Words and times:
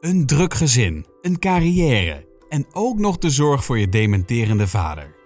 Een 0.00 0.26
druk 0.26 0.54
gezin, 0.54 1.06
een 1.20 1.38
carrière 1.38 2.26
en 2.48 2.66
ook 2.72 2.98
nog 2.98 3.18
de 3.18 3.30
zorg 3.30 3.64
voor 3.64 3.78
je 3.78 3.88
dementerende 3.88 4.66
vader. 4.66 5.16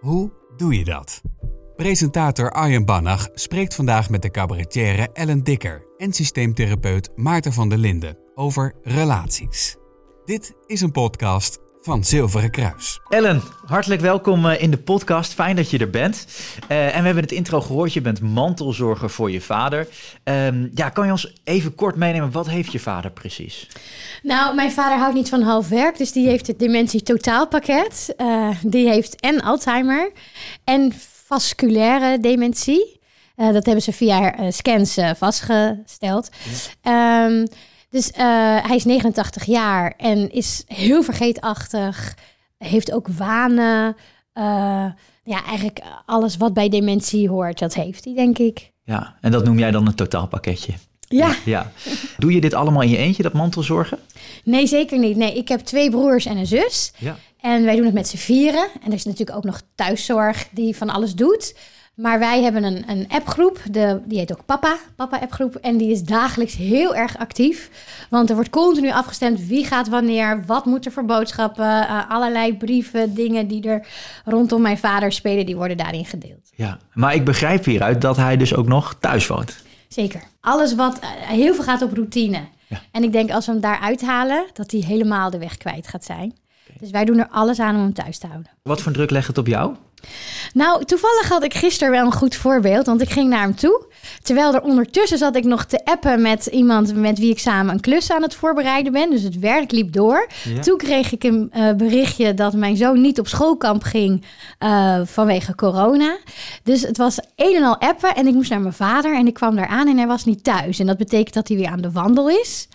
Hoe 0.00 0.32
doe 0.56 0.78
je 0.78 0.84
dat? 0.84 1.22
Presentator 1.76 2.50
Arjen 2.50 2.84
Bannach 2.84 3.28
spreekt 3.34 3.74
vandaag 3.74 4.10
met 4.10 4.22
de 4.22 4.30
cabaretière 4.30 5.08
Ellen 5.12 5.44
Dikker 5.44 5.86
en 5.96 6.12
systeemtherapeut 6.12 7.10
Maarten 7.16 7.52
van 7.52 7.68
der 7.68 7.78
Linden 7.78 8.18
over 8.34 8.74
relaties. 8.82 9.76
Dit 10.24 10.54
is 10.66 10.80
een 10.80 10.92
podcast 10.92 11.58
van 11.82 12.04
Zilveren 12.04 12.50
Kruis. 12.50 13.00
Ellen, 13.08 13.42
hartelijk 13.66 14.00
welkom 14.00 14.46
eh, 14.46 14.62
in 14.62 14.70
de 14.70 14.78
podcast. 14.78 15.32
Fijn 15.32 15.56
dat 15.56 15.70
je 15.70 15.78
er 15.78 15.90
bent. 15.90 16.26
Uh, 16.68 16.86
en 16.86 16.98
we 16.98 17.04
hebben 17.06 17.22
het 17.22 17.32
intro 17.32 17.60
gehoord. 17.60 17.92
Je 17.92 18.00
bent 18.00 18.20
mantelzorger 18.20 19.10
voor 19.10 19.30
je 19.30 19.40
vader. 19.40 19.88
Um, 20.24 20.70
ja, 20.74 20.88
kan 20.88 21.06
je 21.06 21.12
ons 21.12 21.32
even 21.44 21.74
kort 21.74 21.96
meenemen? 21.96 22.30
Wat 22.30 22.48
heeft 22.48 22.72
je 22.72 22.78
vader 22.78 23.10
precies? 23.10 23.68
Nou, 24.22 24.54
mijn 24.54 24.72
vader 24.72 24.98
houdt 24.98 25.14
niet 25.14 25.28
van 25.28 25.42
half 25.42 25.68
werk. 25.68 25.98
Dus 25.98 26.12
die 26.12 26.28
heeft 26.28 26.46
het 26.46 26.58
dementie 26.58 27.02
totaalpakket. 27.02 28.14
Uh, 28.16 28.48
die 28.62 28.88
heeft 28.88 29.20
en 29.20 29.40
Alzheimer 29.42 30.12
en 30.64 30.92
vasculaire 31.26 32.20
dementie. 32.20 33.00
dat 33.36 33.66
hebben 33.66 33.82
ze 33.82 33.92
via 33.92 34.50
scans 34.50 34.98
vastgesteld. 35.16 36.30
Ja. 36.82 37.24
Um, 37.26 37.46
dus 37.92 38.08
uh, 38.10 38.16
hij 38.66 38.76
is 38.76 38.84
89 38.84 39.44
jaar 39.44 39.94
en 39.96 40.30
is 40.30 40.64
heel 40.66 41.02
vergeetachtig. 41.02 42.16
Heeft 42.58 42.92
ook 42.92 43.08
wanen. 43.08 43.96
Uh, 44.34 44.44
ja, 45.24 45.44
eigenlijk 45.46 45.80
alles 46.06 46.36
wat 46.36 46.54
bij 46.54 46.68
dementie 46.68 47.28
hoort, 47.28 47.58
dat 47.58 47.74
heeft 47.74 48.04
hij, 48.04 48.14
denk 48.14 48.38
ik. 48.38 48.72
Ja, 48.84 49.16
en 49.20 49.30
dat 49.30 49.44
noem 49.44 49.58
jij 49.58 49.70
dan 49.70 49.86
een 49.86 49.94
totaalpakketje? 49.94 50.72
Ja. 51.08 51.34
ja. 51.44 51.72
Doe 52.18 52.32
je 52.32 52.40
dit 52.40 52.54
allemaal 52.54 52.82
in 52.82 52.88
je 52.88 52.96
eentje, 52.96 53.22
dat 53.22 53.32
mantelzorgen? 53.32 53.98
Nee, 54.44 54.66
zeker 54.66 54.98
niet. 54.98 55.16
Nee, 55.16 55.36
ik 55.36 55.48
heb 55.48 55.60
twee 55.60 55.90
broers 55.90 56.26
en 56.26 56.36
een 56.36 56.46
zus. 56.46 56.92
Ja. 56.98 57.16
En 57.40 57.64
wij 57.64 57.76
doen 57.76 57.84
het 57.84 57.94
met 57.94 58.08
z'n 58.08 58.16
vieren. 58.16 58.68
En 58.82 58.86
er 58.86 58.92
is 58.92 59.04
natuurlijk 59.04 59.36
ook 59.36 59.44
nog 59.44 59.62
thuiszorg 59.74 60.48
die 60.50 60.76
van 60.76 60.90
alles 60.90 61.14
doet. 61.14 61.54
Maar 62.02 62.18
wij 62.18 62.42
hebben 62.42 62.64
een, 62.64 62.84
een 62.86 63.06
appgroep, 63.08 63.60
de, 63.70 64.00
die 64.04 64.18
heet 64.18 64.32
ook 64.32 64.44
Papa, 64.46 64.76
Papa 64.96 65.18
appgroep. 65.18 65.54
En 65.54 65.76
die 65.76 65.90
is 65.90 66.02
dagelijks 66.02 66.56
heel 66.56 66.94
erg 66.94 67.18
actief. 67.18 67.70
Want 68.10 68.28
er 68.28 68.34
wordt 68.34 68.50
continu 68.50 68.90
afgestemd 68.90 69.46
wie 69.46 69.66
gaat 69.66 69.88
wanneer, 69.88 70.44
wat 70.46 70.64
moet 70.64 70.86
er 70.86 70.92
voor 70.92 71.04
boodschappen. 71.04 71.64
Uh, 71.64 72.10
allerlei 72.10 72.56
brieven, 72.56 73.14
dingen 73.14 73.46
die 73.46 73.68
er 73.68 73.86
rondom 74.24 74.62
mijn 74.62 74.78
vader 74.78 75.12
spelen, 75.12 75.46
die 75.46 75.56
worden 75.56 75.76
daarin 75.76 76.04
gedeeld. 76.04 76.50
Ja, 76.54 76.78
maar 76.92 77.14
ik 77.14 77.24
begrijp 77.24 77.64
hieruit 77.64 78.00
dat 78.00 78.16
hij 78.16 78.36
dus 78.36 78.54
ook 78.54 78.66
nog 78.66 78.94
thuis 79.00 79.26
woont. 79.26 79.62
Zeker. 79.88 80.22
Alles 80.40 80.74
wat, 80.74 80.98
uh, 81.02 81.08
heel 81.28 81.54
veel 81.54 81.64
gaat 81.64 81.82
op 81.82 81.92
routine. 81.92 82.40
Ja. 82.66 82.80
En 82.90 83.02
ik 83.02 83.12
denk 83.12 83.30
als 83.30 83.46
we 83.46 83.52
hem 83.52 83.60
daar 83.60 83.80
uithalen, 83.80 84.44
dat 84.52 84.70
hij 84.70 84.80
helemaal 84.80 85.30
de 85.30 85.38
weg 85.38 85.56
kwijt 85.56 85.88
gaat 85.88 86.04
zijn. 86.04 86.34
Okay. 86.64 86.76
Dus 86.80 86.90
wij 86.90 87.04
doen 87.04 87.18
er 87.18 87.28
alles 87.30 87.60
aan 87.60 87.74
om 87.74 87.82
hem 87.82 87.94
thuis 87.94 88.18
te 88.18 88.26
houden. 88.26 88.50
Wat 88.62 88.80
voor 88.80 88.92
druk 88.92 89.10
legt 89.10 89.26
het 89.26 89.38
op 89.38 89.46
jou? 89.46 89.74
Nou, 90.52 90.84
toevallig 90.84 91.28
had 91.28 91.44
ik 91.44 91.54
gisteren 91.54 91.92
wel 91.92 92.06
een 92.06 92.12
goed 92.12 92.34
voorbeeld, 92.36 92.86
want 92.86 93.00
ik 93.00 93.10
ging 93.10 93.28
naar 93.28 93.40
hem 93.40 93.54
toe. 93.54 93.86
Terwijl 94.22 94.54
er 94.54 94.62
ondertussen 94.62 95.18
zat 95.18 95.36
ik 95.36 95.44
nog 95.44 95.64
te 95.64 95.84
appen 95.84 96.22
met 96.22 96.46
iemand 96.46 96.94
met 96.94 97.18
wie 97.18 97.30
ik 97.30 97.38
samen 97.38 97.74
een 97.74 97.80
klus 97.80 98.10
aan 98.12 98.22
het 98.22 98.34
voorbereiden 98.34 98.92
ben. 98.92 99.10
Dus 99.10 99.22
het 99.22 99.38
werk 99.38 99.72
liep 99.72 99.92
door. 99.92 100.26
Ja. 100.44 100.60
Toen 100.60 100.76
kreeg 100.76 101.12
ik 101.12 101.24
een 101.24 101.52
uh, 101.56 101.72
berichtje 101.72 102.34
dat 102.34 102.52
mijn 102.52 102.76
zoon 102.76 103.00
niet 103.00 103.18
op 103.18 103.28
schoolkamp 103.28 103.82
ging 103.82 104.24
uh, 104.60 105.00
vanwege 105.04 105.54
corona. 105.54 106.16
Dus 106.62 106.82
het 106.82 106.96
was 106.96 107.18
een 107.36 107.56
en 107.56 107.62
al 107.62 107.80
appen 107.80 108.14
en 108.14 108.26
ik 108.26 108.34
moest 108.34 108.50
naar 108.50 108.60
mijn 108.60 108.72
vader 108.72 109.16
en 109.16 109.26
ik 109.26 109.34
kwam 109.34 109.56
daar 109.56 109.66
aan 109.66 109.88
en 109.88 109.96
hij 109.96 110.06
was 110.06 110.24
niet 110.24 110.44
thuis. 110.44 110.78
En 110.78 110.86
dat 110.86 110.96
betekent 110.96 111.34
dat 111.34 111.48
hij 111.48 111.56
weer 111.56 111.68
aan 111.68 111.80
de 111.80 111.90
wandel 111.90 112.28
is. 112.28 112.68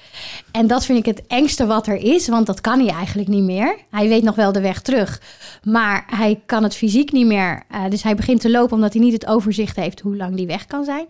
En 0.51 0.67
dat 0.67 0.85
vind 0.85 0.99
ik 0.99 1.05
het 1.05 1.27
engste 1.27 1.65
wat 1.65 1.87
er 1.87 1.95
is, 1.95 2.27
want 2.27 2.45
dat 2.45 2.61
kan 2.61 2.79
hij 2.79 2.93
eigenlijk 2.93 3.27
niet 3.27 3.43
meer. 3.43 3.77
Hij 3.91 4.07
weet 4.07 4.23
nog 4.23 4.35
wel 4.35 4.51
de 4.51 4.61
weg 4.61 4.81
terug, 4.81 5.21
maar 5.63 6.03
hij 6.07 6.41
kan 6.45 6.63
het 6.63 6.75
fysiek 6.75 7.11
niet 7.11 7.25
meer. 7.25 7.63
Uh, 7.71 7.81
dus 7.89 8.03
hij 8.03 8.15
begint 8.15 8.41
te 8.41 8.51
lopen 8.51 8.75
omdat 8.75 8.93
hij 8.93 9.01
niet 9.01 9.13
het 9.13 9.27
overzicht 9.27 9.75
heeft 9.75 9.99
hoe 9.99 10.15
lang 10.15 10.35
die 10.35 10.47
weg 10.47 10.65
kan 10.65 10.83
zijn. 10.83 11.05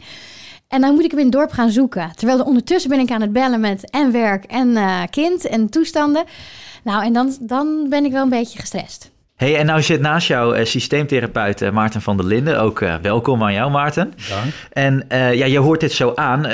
En 0.68 0.82
dan 0.82 0.94
moet 0.94 1.04
ik 1.04 1.12
hem 1.12 1.20
in 1.20 1.26
het 1.26 1.36
dorp 1.36 1.52
gaan 1.52 1.70
zoeken. 1.70 2.12
Terwijl 2.16 2.44
ondertussen 2.44 2.90
ben 2.90 3.00
ik 3.00 3.12
aan 3.12 3.22
het 3.22 3.34
bellen 3.34 3.60
met 3.60 3.90
en 3.90 4.12
werk 4.12 4.44
en 4.44 4.68
uh, 4.68 5.02
kind 5.10 5.48
en 5.48 5.70
toestanden. 5.70 6.24
Nou, 6.84 7.06
en 7.06 7.14
dan, 7.14 7.38
dan 7.42 7.86
ben 7.90 8.06
ik 8.06 8.12
wel 8.12 8.24
een 8.24 8.30
beetje 8.30 8.60
gestrest. 8.60 9.12
Hey, 9.36 9.58
en 9.58 9.66
nou 9.66 9.82
zit 9.82 10.02
naast 10.02 10.28
jou 10.28 10.60
uh, 10.60 10.66
systeemtherapeut 10.66 11.62
uh, 11.62 11.72
Maarten 11.72 12.02
van 12.02 12.18
der 12.18 12.26
Linden. 12.26 12.60
Ook 12.60 12.80
uh, 12.80 12.96
welkom 13.02 13.44
aan 13.44 13.54
jou, 13.54 13.72
Maarten. 13.72 14.14
Dank. 14.30 14.54
En 14.72 15.06
ja, 15.10 15.46
je 15.46 15.58
hoort 15.58 15.80
dit 15.80 15.92
zo 15.92 16.12
aan. 16.16 16.48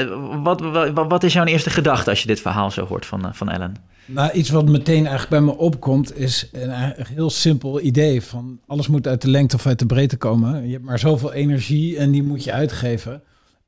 Wat, 0.43 0.61
wat, 0.61 1.07
wat, 1.07 1.23
is 1.23 1.33
jouw 1.33 1.45
eerste 1.45 1.69
gedachte 1.69 2.09
als 2.09 2.21
je 2.21 2.27
dit 2.27 2.41
verhaal 2.41 2.71
zo 2.71 2.85
hoort 2.85 3.05
van, 3.05 3.29
van 3.33 3.49
Ellen? 3.49 3.75
Nou, 4.05 4.31
iets 4.31 4.49
wat 4.49 4.69
meteen 4.69 5.07
eigenlijk 5.07 5.29
bij 5.29 5.41
me 5.41 5.57
opkomt 5.57 6.17
is 6.17 6.49
een 6.51 6.93
heel 6.97 7.29
simpel 7.29 7.81
idee 7.81 8.21
van 8.21 8.59
alles 8.67 8.87
moet 8.87 9.07
uit 9.07 9.21
de 9.21 9.29
lengte 9.29 9.55
of 9.55 9.65
uit 9.65 9.79
de 9.79 9.85
breedte 9.85 10.17
komen. 10.17 10.65
Je 10.65 10.73
hebt 10.73 10.85
maar 10.85 10.99
zoveel 10.99 11.33
energie 11.33 11.97
en 11.97 12.11
die 12.11 12.23
moet 12.23 12.43
je 12.43 12.51
uitgeven. 12.51 13.21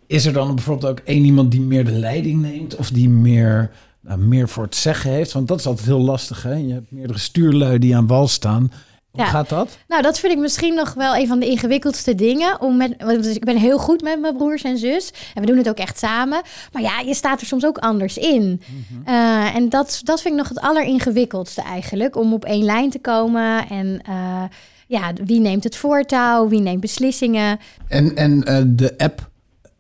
Is 0.08 0.26
er 0.26 0.34
dan 0.34 0.56
bijvoorbeeld 0.56 0.92
ook 0.92 1.00
één 1.06 1.24
iemand 1.24 1.52
die 1.52 1.62
meer 1.62 1.86
de 1.86 1.92
leiding 1.92 2.42
neemt 2.42 2.76
of 2.76 2.90
die 2.90 3.10
meer, 3.10 3.72
nou, 4.02 4.20
meer 4.20 4.50
voor 4.50 4.64
het 4.64 4.76
zeggen 4.76 5.12
heeft? 5.12 5.32
Want 5.32 5.48
dat 5.48 5.60
is 5.60 5.66
altijd 5.66 5.88
heel 5.88 6.02
lastig. 6.02 6.44
Hè? 6.44 6.54
Je 6.54 6.74
hebt 6.74 6.92
meerdere 6.92 7.20
stuurlui 7.20 7.80
die 7.80 7.96
aan 7.96 8.08
wal 8.08 8.28
staan. 8.28 8.72
Hoe 9.16 9.24
ja. 9.24 9.30
gaat 9.30 9.50
dat? 9.50 9.78
Nou, 9.88 10.02
dat 10.02 10.20
vind 10.20 10.34
ik 10.34 10.40
misschien 10.40 10.76
nog 10.76 10.94
wel 10.94 11.16
een 11.16 11.28
van 11.28 11.40
de 11.40 11.46
ingewikkeldste 11.46 12.16
dingen. 12.16 12.62
Om 12.62 12.78
met, 12.78 12.96
want 12.98 13.26
ik 13.26 13.46
ben 13.46 13.58
heel 13.58 13.78
goed 13.78 14.02
met 14.02 14.20
mijn 14.20 14.38
broers 14.38 14.64
en 14.64 14.78
zus. 14.78 15.14
En 15.34 15.42
we 15.42 15.48
doen 15.48 15.58
het 15.58 15.70
ook 15.70 15.78
echt 15.78 16.00
samen. 16.00 16.42
Maar 16.72 16.82
ja, 16.82 17.00
je 17.00 17.14
staat 17.14 17.42
er 17.42 17.48
soms 17.48 17.66
ook 17.66 17.78
anders 17.78 18.18
in. 18.18 18.42
Mm-hmm. 18.42 19.04
uh, 19.08 19.56
en 19.56 19.70
dat, 19.70 20.02
dat 20.04 20.22
vind 20.22 20.34
ik 20.34 20.40
nog 20.40 20.50
het 20.50 20.60
alleringewikkeldste 20.60 21.62
eigenlijk. 21.62 22.16
Om 22.16 22.34
op 22.34 22.46
één 22.46 22.64
lijn 22.64 22.90
te 22.90 23.00
komen. 23.00 23.70
En 23.70 24.02
uh, 24.10 24.44
ja, 24.88 25.14
wie 25.26 25.40
neemt 25.40 25.64
het 25.64 25.76
voortouw? 25.76 26.48
Wie 26.48 26.62
neemt 26.62 26.82
beslissingen? 26.82 27.60
En, 27.88 28.16
en 28.16 28.44
uh, 28.48 28.62
de 28.66 28.98
app 28.98 29.30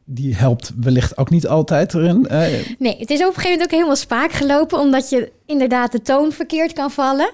die 0.05 0.35
helpt 0.35 0.71
wellicht 0.79 1.17
ook 1.17 1.29
niet 1.29 1.47
altijd 1.47 1.93
erin. 1.93 2.27
Nee, 2.79 2.97
het 2.99 3.09
is 3.09 3.19
op 3.19 3.27
een 3.27 3.33
gegeven 3.33 3.49
moment 3.49 3.63
ook 3.63 3.71
helemaal 3.71 3.95
spaak 3.95 4.31
gelopen, 4.31 4.79
omdat 4.79 5.09
je 5.09 5.31
inderdaad 5.45 5.91
de 5.91 6.01
toon 6.01 6.31
verkeerd 6.31 6.73
kan 6.73 6.91
vallen. 6.91 7.31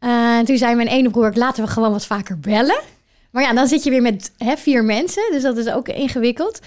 Uh, 0.00 0.38
toen 0.38 0.56
zei 0.56 0.74
mijn 0.74 0.88
ene 0.88 1.10
broer, 1.10 1.32
laten 1.34 1.64
we 1.64 1.70
gewoon 1.70 1.90
wat 1.90 2.06
vaker 2.06 2.38
bellen. 2.38 2.80
Maar 3.30 3.42
ja, 3.42 3.52
dan 3.52 3.68
zit 3.68 3.84
je 3.84 3.90
weer 3.90 4.02
met 4.02 4.32
hè, 4.38 4.56
vier 4.56 4.84
mensen, 4.84 5.22
dus 5.32 5.42
dat 5.42 5.56
is 5.56 5.68
ook 5.68 5.88
ingewikkeld. 5.88 6.60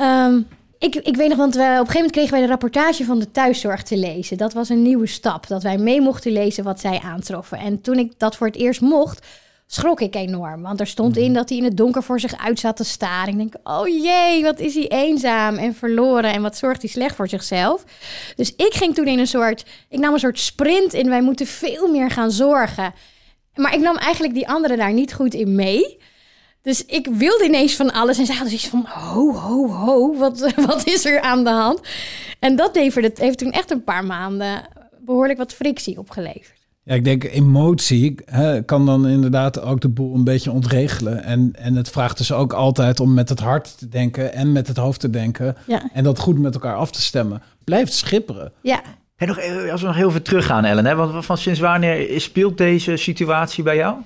Um, 0.00 0.46
ik, 0.78 0.94
ik 0.94 1.16
weet 1.16 1.28
nog, 1.28 1.38
want 1.38 1.54
we, 1.54 1.60
op 1.60 1.66
een 1.66 1.76
gegeven 1.76 1.94
moment 1.94 2.12
kregen 2.12 2.30
wij 2.30 2.40
de 2.40 2.46
rapportage 2.46 3.04
van 3.04 3.18
de 3.18 3.30
thuiszorg 3.30 3.82
te 3.82 3.96
lezen. 3.96 4.36
Dat 4.36 4.52
was 4.52 4.68
een 4.68 4.82
nieuwe 4.82 5.06
stap, 5.06 5.46
dat 5.46 5.62
wij 5.62 5.78
mee 5.78 6.00
mochten 6.00 6.32
lezen 6.32 6.64
wat 6.64 6.80
zij 6.80 7.00
aantroffen. 7.04 7.58
En 7.58 7.80
toen 7.80 7.98
ik 7.98 8.12
dat 8.16 8.36
voor 8.36 8.46
het 8.46 8.56
eerst 8.56 8.80
mocht, 8.80 9.26
schrok 9.74 10.00
ik 10.00 10.14
enorm. 10.14 10.62
Want 10.62 10.80
er 10.80 10.86
stond 10.86 11.16
in 11.16 11.32
dat 11.32 11.48
hij 11.48 11.58
in 11.58 11.64
het 11.64 11.76
donker 11.76 12.02
voor 12.02 12.20
zich 12.20 12.38
uit 12.38 12.58
zat 12.58 12.76
te 12.76 12.84
staren. 12.84 13.32
Ik 13.32 13.36
denk, 13.36 13.54
oh 13.64 13.88
jee, 13.88 14.42
wat 14.42 14.60
is 14.60 14.74
hij 14.74 14.88
eenzaam 14.88 15.56
en 15.56 15.74
verloren. 15.74 16.32
En 16.32 16.42
wat 16.42 16.56
zorgt 16.56 16.82
hij 16.82 16.90
slecht 16.90 17.16
voor 17.16 17.28
zichzelf. 17.28 17.84
Dus 18.36 18.54
ik 18.56 18.74
ging 18.74 18.94
toen 18.94 19.06
in 19.06 19.18
een 19.18 19.26
soort... 19.26 19.64
Ik 19.88 19.98
nam 19.98 20.12
een 20.12 20.18
soort 20.18 20.38
sprint 20.38 20.92
in. 20.92 21.08
Wij 21.08 21.22
moeten 21.22 21.46
veel 21.46 21.88
meer 21.88 22.10
gaan 22.10 22.30
zorgen. 22.30 22.94
Maar 23.54 23.74
ik 23.74 23.80
nam 23.80 23.96
eigenlijk 23.96 24.34
die 24.34 24.48
anderen 24.48 24.76
daar 24.76 24.92
niet 24.92 25.14
goed 25.14 25.34
in 25.34 25.54
mee. 25.54 25.98
Dus 26.62 26.84
ik 26.84 27.06
wilde 27.06 27.44
ineens 27.44 27.74
van 27.74 27.92
alles. 27.92 28.18
En 28.18 28.26
zij 28.26 28.36
hadden 28.36 28.58
zoiets 28.58 28.68
van, 28.68 29.02
ho, 29.02 29.32
ho, 29.34 29.68
ho. 29.68 30.16
Wat, 30.16 30.52
wat 30.66 30.86
is 30.86 31.04
er 31.04 31.20
aan 31.20 31.44
de 31.44 31.50
hand? 31.50 31.80
En 32.38 32.56
dat 32.56 32.74
leverde, 32.74 33.10
heeft 33.14 33.38
toen 33.38 33.52
echt 33.52 33.70
een 33.70 33.84
paar 33.84 34.04
maanden 34.04 34.68
behoorlijk 34.98 35.38
wat 35.38 35.52
frictie 35.52 35.98
opgeleverd. 35.98 36.61
Ja, 36.84 36.94
ik 36.94 37.04
denk 37.04 37.24
emotie 37.24 38.14
hè, 38.24 38.62
kan 38.62 38.86
dan 38.86 39.08
inderdaad 39.08 39.60
ook 39.60 39.80
de 39.80 39.88
boel 39.88 40.14
een 40.14 40.24
beetje 40.24 40.50
ontregelen. 40.50 41.24
En, 41.24 41.50
en 41.52 41.74
het 41.74 41.90
vraagt 41.90 42.18
dus 42.18 42.32
ook 42.32 42.52
altijd 42.52 43.00
om 43.00 43.14
met 43.14 43.28
het 43.28 43.40
hart 43.40 43.78
te 43.78 43.88
denken 43.88 44.32
en 44.32 44.52
met 44.52 44.68
het 44.68 44.76
hoofd 44.76 45.00
te 45.00 45.10
denken. 45.10 45.56
Ja. 45.66 45.90
En 45.92 46.04
dat 46.04 46.18
goed 46.18 46.38
met 46.38 46.54
elkaar 46.54 46.76
af 46.76 46.90
te 46.90 47.02
stemmen. 47.02 47.42
Blijft 47.64 47.92
schipperen. 47.92 48.52
Ja. 48.60 48.82
En 49.16 49.28
nog, 49.28 49.38
als 49.70 49.80
we 49.80 49.86
nog 49.86 49.96
heel 49.96 50.10
veel 50.10 50.22
teruggaan, 50.22 50.64
Ellen. 50.64 50.86
Hè, 50.86 50.94
want 50.94 51.24
van 51.24 51.38
sinds 51.38 51.60
wanneer 51.60 52.20
speelt 52.20 52.58
deze 52.58 52.96
situatie 52.96 53.64
bij 53.64 53.76
jou? 53.76 53.96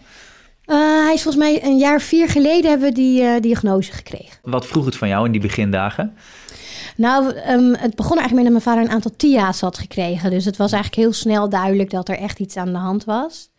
Uh, 0.67 0.77
hij 1.05 1.15
is 1.15 1.23
volgens 1.23 1.45
mij 1.45 1.65
een 1.65 1.79
jaar 1.79 2.01
vier 2.01 2.29
geleden 2.29 2.71
hebben 2.71 2.89
we 2.89 2.95
die 2.95 3.23
uh, 3.23 3.41
diagnose 3.41 3.93
gekregen. 3.93 4.39
Wat 4.43 4.67
vroeg 4.67 4.85
het 4.85 4.97
van 4.97 5.09
jou 5.09 5.27
in 5.27 5.33
die 5.33 5.41
begindagen? 5.41 6.17
Nou, 6.97 7.27
um, 7.27 7.75
het 7.75 7.95
begon 7.95 8.19
eigenlijk 8.19 8.33
met 8.35 8.43
dat 8.43 8.53
mijn 8.53 8.63
vader 8.63 8.85
een 8.85 8.91
aantal 8.91 9.17
TIA's 9.17 9.61
had 9.61 9.79
gekregen. 9.79 10.31
Dus 10.31 10.45
het 10.45 10.57
was 10.57 10.73
eigenlijk 10.73 11.03
heel 11.03 11.13
snel 11.13 11.49
duidelijk 11.49 11.91
dat 11.91 12.09
er 12.09 12.19
echt 12.19 12.39
iets 12.39 12.57
aan 12.57 12.73
de 12.73 12.79
hand 12.79 13.05
was. 13.05 13.51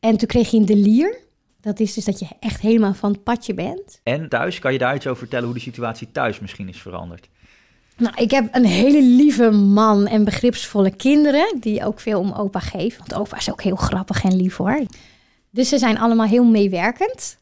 En 0.00 0.16
toen 0.16 0.28
kreeg 0.28 0.50
hij 0.50 0.60
een 0.60 0.66
delier. 0.66 1.20
Dat 1.60 1.80
is 1.80 1.94
dus 1.94 2.04
dat 2.04 2.18
je 2.18 2.26
echt 2.40 2.60
helemaal 2.60 2.94
van 2.94 3.12
het 3.12 3.22
padje 3.22 3.54
bent. 3.54 4.00
En 4.02 4.28
thuis, 4.28 4.58
kan 4.58 4.72
je 4.72 4.78
daar 4.78 4.94
iets 4.94 5.06
over 5.06 5.18
vertellen 5.18 5.44
hoe 5.44 5.54
de 5.54 5.60
situatie 5.60 6.08
thuis 6.12 6.40
misschien 6.40 6.68
is 6.68 6.82
veranderd? 6.82 7.28
Nou, 7.96 8.14
ik 8.16 8.30
heb 8.30 8.48
een 8.54 8.64
hele 8.64 9.02
lieve 9.02 9.50
man 9.50 10.06
en 10.06 10.24
begripsvolle 10.24 10.90
kinderen 10.90 11.60
die 11.60 11.84
ook 11.84 12.00
veel 12.00 12.20
om 12.20 12.32
opa 12.32 12.58
geven. 12.58 12.98
Want 12.98 13.14
opa 13.14 13.36
is 13.36 13.50
ook 13.50 13.62
heel 13.62 13.76
grappig 13.76 14.24
en 14.24 14.36
lief 14.36 14.56
hoor. 14.56 14.86
Dus 15.50 15.68
ze 15.68 15.78
zijn 15.78 15.98
allemaal 15.98 16.26
heel 16.26 16.44
meewerkend. 16.44 17.38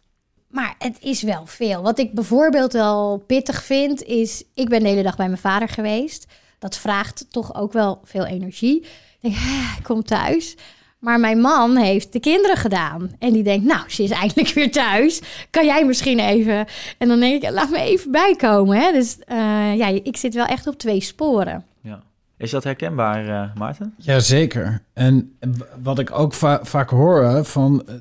Maar 0.51 0.75
het 0.79 0.97
is 1.01 1.23
wel 1.23 1.47
veel. 1.47 1.83
Wat 1.83 1.99
ik 1.99 2.13
bijvoorbeeld 2.13 2.73
wel 2.73 3.23
pittig 3.27 3.65
vind, 3.65 4.03
is... 4.03 4.45
Ik 4.55 4.69
ben 4.69 4.83
de 4.83 4.89
hele 4.89 5.03
dag 5.03 5.17
bij 5.17 5.27
mijn 5.27 5.39
vader 5.39 5.69
geweest. 5.69 6.27
dat 6.59 6.77
vraagt 6.79 7.27
toch 7.31 7.55
ook 7.55 7.73
wel 7.73 8.01
veel 8.05 8.27
energie. 8.27 8.81
Ik 8.83 8.89
denk, 9.21 9.35
"Ah, 9.35 9.75
ik 9.79 9.83
kom 9.83 10.03
thuis. 10.05 10.57
Maar 10.99 11.21
mijn 11.21 11.41
man 11.41 11.77
heeft 11.77 12.13
de 12.13 12.21
kinderen 12.21 12.57
gedaan. 12.57 13.11
En 13.19 13.33
die 13.33 13.43
denkt, 13.43 13.67
nou, 13.67 13.81
ze 13.91 14.03
is 14.03 14.11
eindelijk 14.11 14.49
weer 14.49 14.71
thuis. 14.73 15.21
Kan 15.51 15.65
jij 15.67 15.85
misschien 15.87 16.19
even... 16.19 16.67
En 16.99 17.09
dan 17.09 17.21
denk 17.21 17.43
ik, 17.43 17.51
laat 17.51 17.71
me 17.71 17.79
even 17.81 18.11
bijkomen. 18.11 18.79
Hè? 18.81 18.93
Dus 18.93 19.19
eh, 19.27 19.77
ja, 19.77 19.87
ik 19.87 20.17
zit 20.17 20.35
wel 20.35 20.47
echt 20.47 20.67
op 20.67 20.79
twee 20.79 21.01
sporen. 21.01 21.65
Ja. 21.83 22.03
Is 22.37 22.51
dat 22.51 22.65
herkenbaar, 22.65 23.29
eh, 23.29 23.55
Maarten? 23.57 23.95
Jazeker. 23.97 24.83
En 24.93 25.37
wat 25.83 25.99
ik 25.99 26.11
ook 26.19 26.35
va- 26.35 26.61
vaak 26.63 26.91
hoor 26.91 27.45
van, 27.45 27.83
eh, 27.87 27.95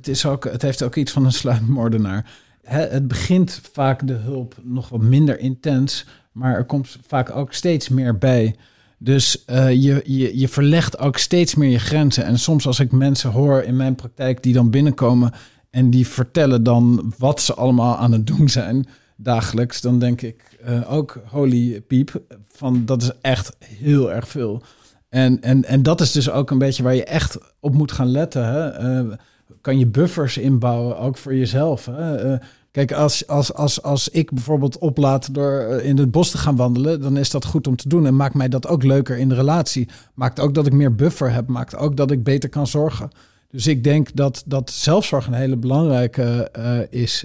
het, 0.00 0.08
is 0.08 0.26
ook, 0.26 0.44
het 0.44 0.62
heeft 0.62 0.82
ook 0.82 0.96
iets 0.96 1.12
van 1.12 1.24
een 1.24 1.32
sluipmoordenaar. 1.32 2.30
Het 2.62 3.08
begint 3.08 3.60
vaak 3.72 4.06
de 4.06 4.14
hulp 4.14 4.54
nog 4.62 4.88
wat 4.88 5.00
minder 5.00 5.38
intens, 5.38 6.06
maar 6.32 6.54
er 6.54 6.64
komt 6.64 6.98
vaak 7.06 7.36
ook 7.36 7.52
steeds 7.52 7.88
meer 7.88 8.18
bij. 8.18 8.56
Dus 8.98 9.44
eh, 9.44 9.70
je, 9.70 10.02
je, 10.04 10.38
je 10.38 10.48
verlegt 10.48 10.98
ook 10.98 11.18
steeds 11.18 11.54
meer 11.54 11.70
je 11.70 11.78
grenzen. 11.78 12.24
En 12.24 12.38
soms 12.38 12.66
als 12.66 12.80
ik 12.80 12.92
mensen 12.92 13.30
hoor 13.30 13.62
in 13.62 13.76
mijn 13.76 13.94
praktijk 13.94 14.42
die 14.42 14.52
dan 14.52 14.70
binnenkomen 14.70 15.32
en 15.70 15.90
die 15.90 16.06
vertellen 16.06 16.62
dan 16.62 17.12
wat 17.18 17.40
ze 17.40 17.54
allemaal 17.54 17.96
aan 17.96 18.12
het 18.12 18.26
doen 18.26 18.48
zijn 18.48 18.86
dagelijks, 19.16 19.80
dan 19.80 19.98
denk 19.98 20.22
ik 20.22 20.56
eh, 20.64 20.92
ook 20.92 21.22
holy 21.26 21.80
piep, 21.80 22.22
van 22.48 22.84
dat 22.84 23.02
is 23.02 23.10
echt 23.20 23.56
heel 23.64 24.12
erg 24.12 24.28
veel. 24.28 24.62
En, 25.08 25.40
en, 25.40 25.64
en 25.64 25.82
dat 25.82 26.00
is 26.00 26.12
dus 26.12 26.30
ook 26.30 26.50
een 26.50 26.58
beetje 26.58 26.82
waar 26.82 26.94
je 26.94 27.04
echt 27.04 27.38
op 27.60 27.74
moet 27.74 27.92
gaan 27.92 28.10
letten. 28.10 28.46
Hè? 28.46 28.68
Eh, 28.68 29.16
kan 29.60 29.78
je 29.78 29.86
buffers 29.86 30.38
inbouwen, 30.38 30.98
ook 30.98 31.16
voor 31.16 31.34
jezelf. 31.34 31.88
Eh, 31.88 32.34
kijk, 32.70 32.92
als, 32.92 33.26
als, 33.26 33.54
als, 33.54 33.82
als 33.82 34.08
ik 34.08 34.30
bijvoorbeeld 34.30 34.78
oplaat 34.78 35.34
door 35.34 35.60
eh, 35.60 35.88
in 35.88 35.98
het 35.98 36.10
bos 36.10 36.30
te 36.30 36.38
gaan 36.38 36.56
wandelen, 36.56 37.00
dan 37.00 37.16
is 37.16 37.30
dat 37.30 37.44
goed 37.44 37.66
om 37.66 37.76
te 37.76 37.88
doen. 37.88 38.06
En 38.06 38.16
maakt 38.16 38.34
mij 38.34 38.48
dat 38.48 38.66
ook 38.66 38.82
leuker 38.82 39.16
in 39.16 39.28
de 39.28 39.34
relatie. 39.34 39.88
Maakt 40.14 40.40
ook 40.40 40.54
dat 40.54 40.66
ik 40.66 40.72
meer 40.72 40.94
buffer 40.94 41.32
heb. 41.32 41.48
Maakt 41.48 41.76
ook 41.76 41.96
dat 41.96 42.10
ik 42.10 42.24
beter 42.24 42.48
kan 42.48 42.66
zorgen. 42.66 43.10
Dus 43.50 43.66
ik 43.66 43.84
denk 43.84 44.16
dat, 44.16 44.42
dat 44.46 44.70
zelfzorg 44.70 45.26
een 45.26 45.32
hele 45.32 45.56
belangrijke 45.56 46.48
eh, 46.52 46.78
is. 47.02 47.24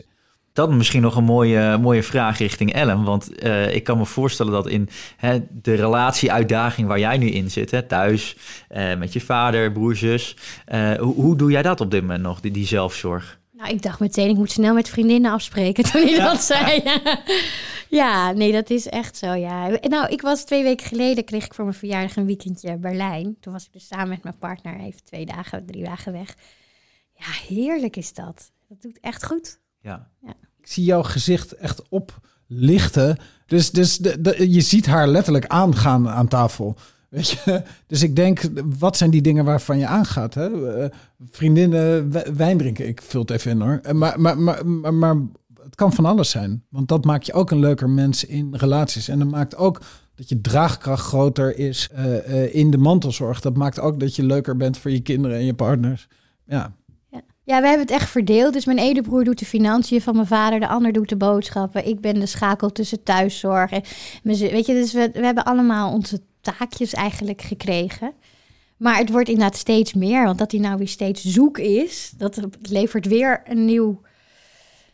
Dan 0.56 0.78
misschien 0.78 1.02
nog 1.02 1.16
een 1.16 1.24
mooie, 1.24 1.78
mooie 1.78 2.04
vraag 2.04 2.38
richting 2.38 2.74
Ellen. 2.74 3.04
Want 3.04 3.36
eh, 3.36 3.76
ik 3.76 3.84
kan 3.84 3.98
me 3.98 4.06
voorstellen 4.06 4.52
dat 4.52 4.68
in 4.68 4.90
hè, 5.18 5.40
de 5.50 5.74
relatieuitdaging 5.74 6.88
waar 6.88 7.00
jij 7.00 7.18
nu 7.18 7.28
in 7.28 7.52
zit, 7.52 7.72
hè, 7.72 7.84
thuis 7.84 8.38
eh, 8.68 8.98
met 8.98 9.14
je 9.14 9.22
vader, 9.22 9.72
broer, 9.72 9.96
zus. 9.96 10.38
eh, 10.66 10.94
hoe, 10.94 11.14
hoe 11.14 11.36
doe 11.36 11.52
jij 11.52 11.62
dat 11.62 11.82
op 11.82 11.92
dit 11.92 12.02
moment 12.02 12.22
nog, 12.22 12.40
die, 12.40 12.52
die 12.52 12.66
zelfzorg? 12.66 13.40
Nou, 13.52 13.70
ik 13.70 13.82
dacht 13.82 14.00
meteen, 14.00 14.30
ik 14.30 14.36
moet 14.36 14.52
snel 14.52 14.74
met 14.74 14.90
vriendinnen 14.90 15.32
afspreken 15.32 15.84
toen 15.84 16.02
hij 16.02 16.20
dat 16.20 16.42
zei. 16.54 16.84
ja, 18.02 18.32
nee, 18.32 18.52
dat 18.52 18.70
is 18.70 18.88
echt 18.88 19.18
zo, 19.18 19.34
ja. 19.34 19.68
Nou, 19.82 20.08
ik 20.08 20.22
was 20.22 20.44
twee 20.44 20.64
weken 20.64 20.86
geleden, 20.86 21.26
kreeg 21.26 21.46
ik 21.46 21.54
voor 21.54 21.66
mijn 21.66 21.78
verjaardag 21.78 22.16
een 22.16 22.26
weekendje 22.26 22.78
Berlijn. 22.78 23.38
Toen 23.40 23.54
was 23.54 23.66
ik 23.66 23.74
dus 23.74 23.88
samen 23.88 24.10
met 24.10 24.24
mijn 24.24 24.38
partner 24.38 24.80
even 24.80 25.04
twee 25.04 25.26
dagen, 25.26 25.66
drie 25.66 25.84
dagen 25.84 26.12
weg. 26.12 26.36
Ja, 27.14 27.56
heerlijk 27.56 27.96
is 27.96 28.14
dat. 28.14 28.52
Dat 28.70 28.82
doet 28.82 29.00
echt 29.00 29.26
goed. 29.26 29.60
Ja. 29.82 30.10
Ik 30.24 30.45
zie 30.70 30.84
jouw 30.84 31.04
gezicht 31.04 31.52
echt 31.52 31.82
oplichten. 31.90 33.18
Dus, 33.46 33.72
dus 33.72 33.98
de, 33.98 34.46
je 34.52 34.62
ziet 34.62 34.86
haar 34.86 35.08
letterlijk 35.08 35.48
aangaan 35.48 36.10
aan 36.10 36.28
tafel. 36.28 36.78
Weet 37.10 37.30
je? 37.30 37.62
Dus 37.88 38.04
ik 38.04 38.16
denk, 38.16 38.42
wat 38.80 38.98
zijn 38.98 39.10
die 39.10 39.22
dingen 39.22 39.46
waarvan 39.46 39.78
je 39.78 39.88
aangaat? 39.88 40.34
Hè? 40.34 40.74
Eh, 40.74 40.90
vriendinnen, 41.32 42.12
wijn 42.38 42.58
drinken. 42.58 42.88
Ik 42.88 43.02
vul 43.02 43.22
het 43.22 43.30
even 43.30 43.52
in 43.52 43.62
hoor. 43.62 43.80
Eh, 43.84 43.94
Maar, 43.94 44.20
maar, 44.22 44.38
maar, 44.38 44.94
maar, 44.94 45.16
het 45.64 45.76
kan 45.76 45.94
van 45.94 46.06
alles 46.06 46.30
zijn. 46.30 46.64
Want 46.70 46.88
dat 46.88 47.06
maakt 47.06 47.26
je 47.26 47.34
ook 47.34 47.52
een 47.52 47.60
leuker 47.60 47.90
mens 47.90 48.26
in 48.26 48.56
relaties. 48.56 49.08
En 49.08 49.20
dat 49.20 49.30
maakt 49.30 49.56
ook 49.56 49.82
dat 50.16 50.30
je 50.30 50.42
draagkracht 50.42 51.06
groter 51.06 51.58
is 51.58 51.90
eh, 51.94 52.56
in 52.56 52.72
de 52.72 52.78
mantelzorg. 52.78 53.42
Dat 53.42 53.58
maakt 53.58 53.80
ook 53.80 54.00
dat 54.00 54.16
je 54.16 54.24
leuker 54.24 54.58
bent 54.58 54.78
voor 54.78 54.92
je 54.92 55.00
kinderen 55.00 55.38
en 55.38 55.46
je 55.46 55.54
partners. 55.54 56.08
Ja, 56.46 56.76
Ja, 57.46 57.62
we 57.62 57.68
hebben 57.68 57.86
het 57.86 57.96
echt 57.96 58.10
verdeeld. 58.10 58.54
Dus 58.54 58.66
mijn 58.66 58.78
ene 58.78 59.02
broer 59.02 59.24
doet 59.24 59.40
de 59.40 59.46
financiën 59.46 60.02
van 60.02 60.16
mijn 60.16 60.28
vader, 60.28 60.60
de 60.60 60.68
ander 60.68 60.92
doet 60.92 61.10
de 61.10 61.16
boodschappen. 61.16 61.88
Ik 61.88 62.00
ben 62.00 62.20
de 62.20 62.26
schakel 62.26 62.72
tussen 62.72 63.04
thuiszorg 63.04 63.72
en 63.72 63.84
mijn 64.24 64.38
Weet 64.38 64.66
je, 64.66 64.74
dus 64.74 64.94
we, 64.94 65.10
we 65.14 65.26
hebben 65.26 65.46
allemaal 65.46 65.94
onze 65.94 66.22
taakjes 66.42 66.94
eigenlijk 66.94 67.42
gekregen. 67.42 68.14
Maar 68.78 68.98
het 68.98 69.10
wordt 69.10 69.30
inderdaad 69.30 69.58
steeds 69.58 69.94
meer, 69.94 70.24
want 70.24 70.38
dat 70.38 70.52
hij 70.52 70.60
nou 70.60 70.78
weer 70.78 70.88
steeds 70.88 71.24
zoek 71.24 71.58
is, 71.58 72.14
dat 72.18 72.40
levert 72.62 73.06
weer 73.06 73.42
een 73.46 73.66
nieuw. 73.66 74.02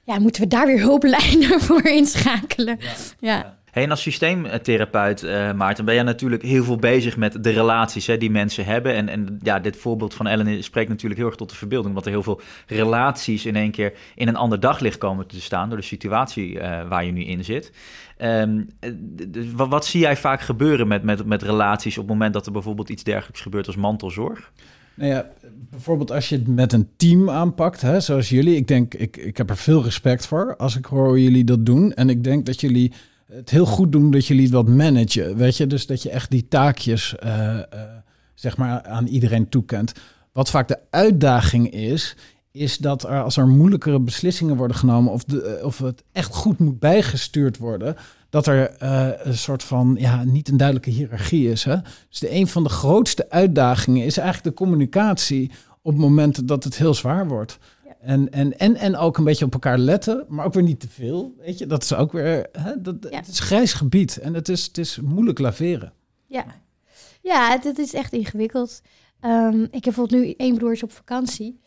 Ja, 0.04 0.20
moeten 0.20 0.42
we 0.42 0.48
daar 0.48 0.66
weer 0.66 0.80
hulplijnen 0.80 1.62
voor 1.68 1.86
inschakelen? 1.86 2.80
Ja. 3.20 3.60
Hey, 3.72 3.84
en 3.84 3.90
als 3.90 4.02
systeemtherapeut, 4.02 5.24
eh, 5.24 5.54
Maarten, 5.54 5.86
ben 5.86 5.94
jij 5.94 6.04
natuurlijk 6.04 6.42
heel 6.42 6.64
veel 6.64 6.78
bezig 6.78 7.18
met 7.18 7.44
de 7.44 7.50
relaties 7.50 8.08
hè, 8.08 8.18
die 8.18 8.32
mensen 8.32 8.66
hebben. 8.66 8.94
En, 8.94 9.10
en 9.10 9.40
ja, 9.42 9.60
dit 9.60 9.78
voorbeeld 9.78 10.14
van 10.14 10.28
Ellen 10.28 10.64
spreekt 10.64 10.90
natuurlijk 10.90 11.20
heel 11.20 11.30
erg 11.30 11.38
tot 11.38 11.50
de 11.50 11.56
verbeelding. 11.56 11.94
Want 11.94 12.06
er 12.06 12.12
heel 12.12 12.24
veel 12.24 12.42
relaties 12.68 13.46
in 13.46 13.56
één 13.56 13.72
keer 13.72 13.94
in 14.16 14.28
een 14.28 14.36
ander 14.36 14.60
daglicht 14.60 14.98
komen 14.98 15.28
te 15.28 15.42
staan 15.42 15.70
door 15.70 15.78
de 15.78 15.84
situatie 15.84 16.60
eh, 16.60 16.88
waar 16.88 17.06
je 17.06 17.12
nu 17.12 17.24
in 17.24 17.44
zit. 17.44 17.72
Ehm, 18.18 18.62
eh, 18.80 18.92
wat, 19.56 19.68
wat 19.68 19.86
zie 19.86 20.00
jij 20.00 20.18
vaak 20.18 20.42
gebeuren 20.42 20.88
met, 20.88 21.04
met, 21.04 21.26
met 21.26 21.42
relaties 21.42 21.98
op 21.98 22.04
het 22.04 22.12
moment 22.12 22.34
dat 22.34 22.46
er 22.46 22.52
bijvoorbeeld 22.52 22.90
iets 22.90 23.04
dergelijks 23.04 23.42
gebeurt 23.42 23.68
als 23.68 23.76
mantelzorg? 23.76 24.52
Nou 24.96 25.12
ja, 25.12 25.30
bijvoorbeeld 25.70 26.12
als 26.12 26.30
je 26.30 26.36
het 26.36 26.48
met 26.48 26.74
een 26.74 26.90
team 26.98 27.30
aanpakt, 27.30 27.82
hè, 27.82 28.00
zoals 28.00 28.30
jullie. 28.30 28.56
Ik 28.56 28.68
denk, 28.68 28.94
ik, 28.94 29.18
ik 29.18 29.38
heb 29.38 29.50
er 29.50 29.58
veel 29.58 29.84
respect 29.84 30.28
voor 30.28 30.56
als 30.58 30.78
ik 30.78 30.86
hoor 30.86 31.20
jullie 31.20 31.44
dat 31.44 31.66
doen. 31.66 31.94
En 31.94 32.10
ik 32.10 32.24
denk 32.24 32.46
dat 32.46 32.62
jullie 32.62 32.94
het 33.32 33.50
heel 33.50 33.66
goed 33.66 33.92
doen 33.92 34.12
dat 34.12 34.26
jullie 34.26 34.50
dat 34.50 34.68
managen. 34.68 35.36
Weet 35.38 35.58
je, 35.58 35.68
dus 35.68 35.86
dat 35.86 36.04
je 36.04 36.10
echt 36.10 36.30
die 36.30 36.48
taakjes, 36.48 37.16
eh, 37.16 37.58
eh, 37.58 37.66
zeg 38.34 38.58
maar, 38.58 38.84
aan 38.84 39.08
iedereen 39.08 39.50
toekent. 39.50 39.94
Wat 40.32 40.50
vaak 40.50 40.68
de 40.68 40.80
uitdaging 40.90 41.72
is, 41.72 42.16
is 42.52 42.78
dat 42.78 43.04
er 43.04 43.24
als 43.24 43.38
er 43.38 43.48
moeilijkere 43.48 44.00
beslissingen 44.00 44.56
worden 44.56 44.78
genomen 44.78 45.14
of, 45.14 45.24
de, 45.24 45.42
eh, 45.42 45.66
of 45.66 45.78
het 45.78 46.04
echt 46.12 46.34
goed 46.34 46.60
moet 46.60 46.80
bijgestuurd 46.80 47.58
worden, 47.58 47.96
dat 48.30 48.48
er 48.48 48.72
een 49.28 49.38
soort 49.38 49.64
van, 49.64 49.96
ja, 50.00 50.24
niet 50.24 50.48
een 50.48 50.58
duidelijke 50.58 50.90
hiërarchie 50.90 51.50
is. 51.50 51.64
Hè? 51.64 51.76
Dus 52.10 52.20
de, 52.20 52.34
een 52.34 52.48
van 52.48 52.64
de 52.64 52.70
grootste 52.70 53.30
uitdagingen 53.30 54.06
is 54.06 54.18
eigenlijk 54.18 54.58
de 54.58 54.64
communicatie 54.64 55.52
op 55.82 55.96
momenten 55.96 56.46
dat 56.46 56.64
het 56.64 56.78
heel 56.78 56.94
zwaar 56.94 57.28
wordt. 57.28 57.60
En, 58.02 58.32
en, 58.32 58.58
en, 58.60 58.76
en 58.76 58.96
ook 58.98 59.18
een 59.18 59.24
beetje 59.24 59.46
op 59.46 59.54
elkaar 59.54 59.78
letten, 59.78 60.26
maar 60.28 60.46
ook 60.46 60.54
weer 60.54 60.64
niet 60.64 60.80
te 60.80 60.90
veel. 60.90 61.36
Weet 61.38 61.58
je, 61.58 61.66
dat 61.66 61.84
is 61.84 61.94
ook 61.94 62.12
weer, 62.12 62.48
hè, 62.52 62.82
dat, 62.82 62.96
Ja. 63.10 63.18
het 63.18 63.28
is 63.28 63.40
grijs 63.40 63.74
gebied 63.74 64.18
en 64.18 64.34
het 64.34 64.50
is, 64.50 64.66
het 64.66 64.78
is 64.78 65.00
moeilijk 65.00 65.40
laveren. 65.40 65.94
Ja, 66.26 66.46
ja 67.22 67.52
het, 67.52 67.64
het 67.64 67.78
is 67.78 67.94
echt 67.94 68.14
ingewikkeld. 68.14 68.82
Ehm, 69.20 69.62
ik 69.64 69.72
heb 69.72 69.82
bijvoorbeeld 69.84 70.22
nu 70.22 70.32
één 70.38 70.58
broer 70.58 70.72
is 70.72 70.84
op 70.84 70.92
vakantie. 70.92 71.60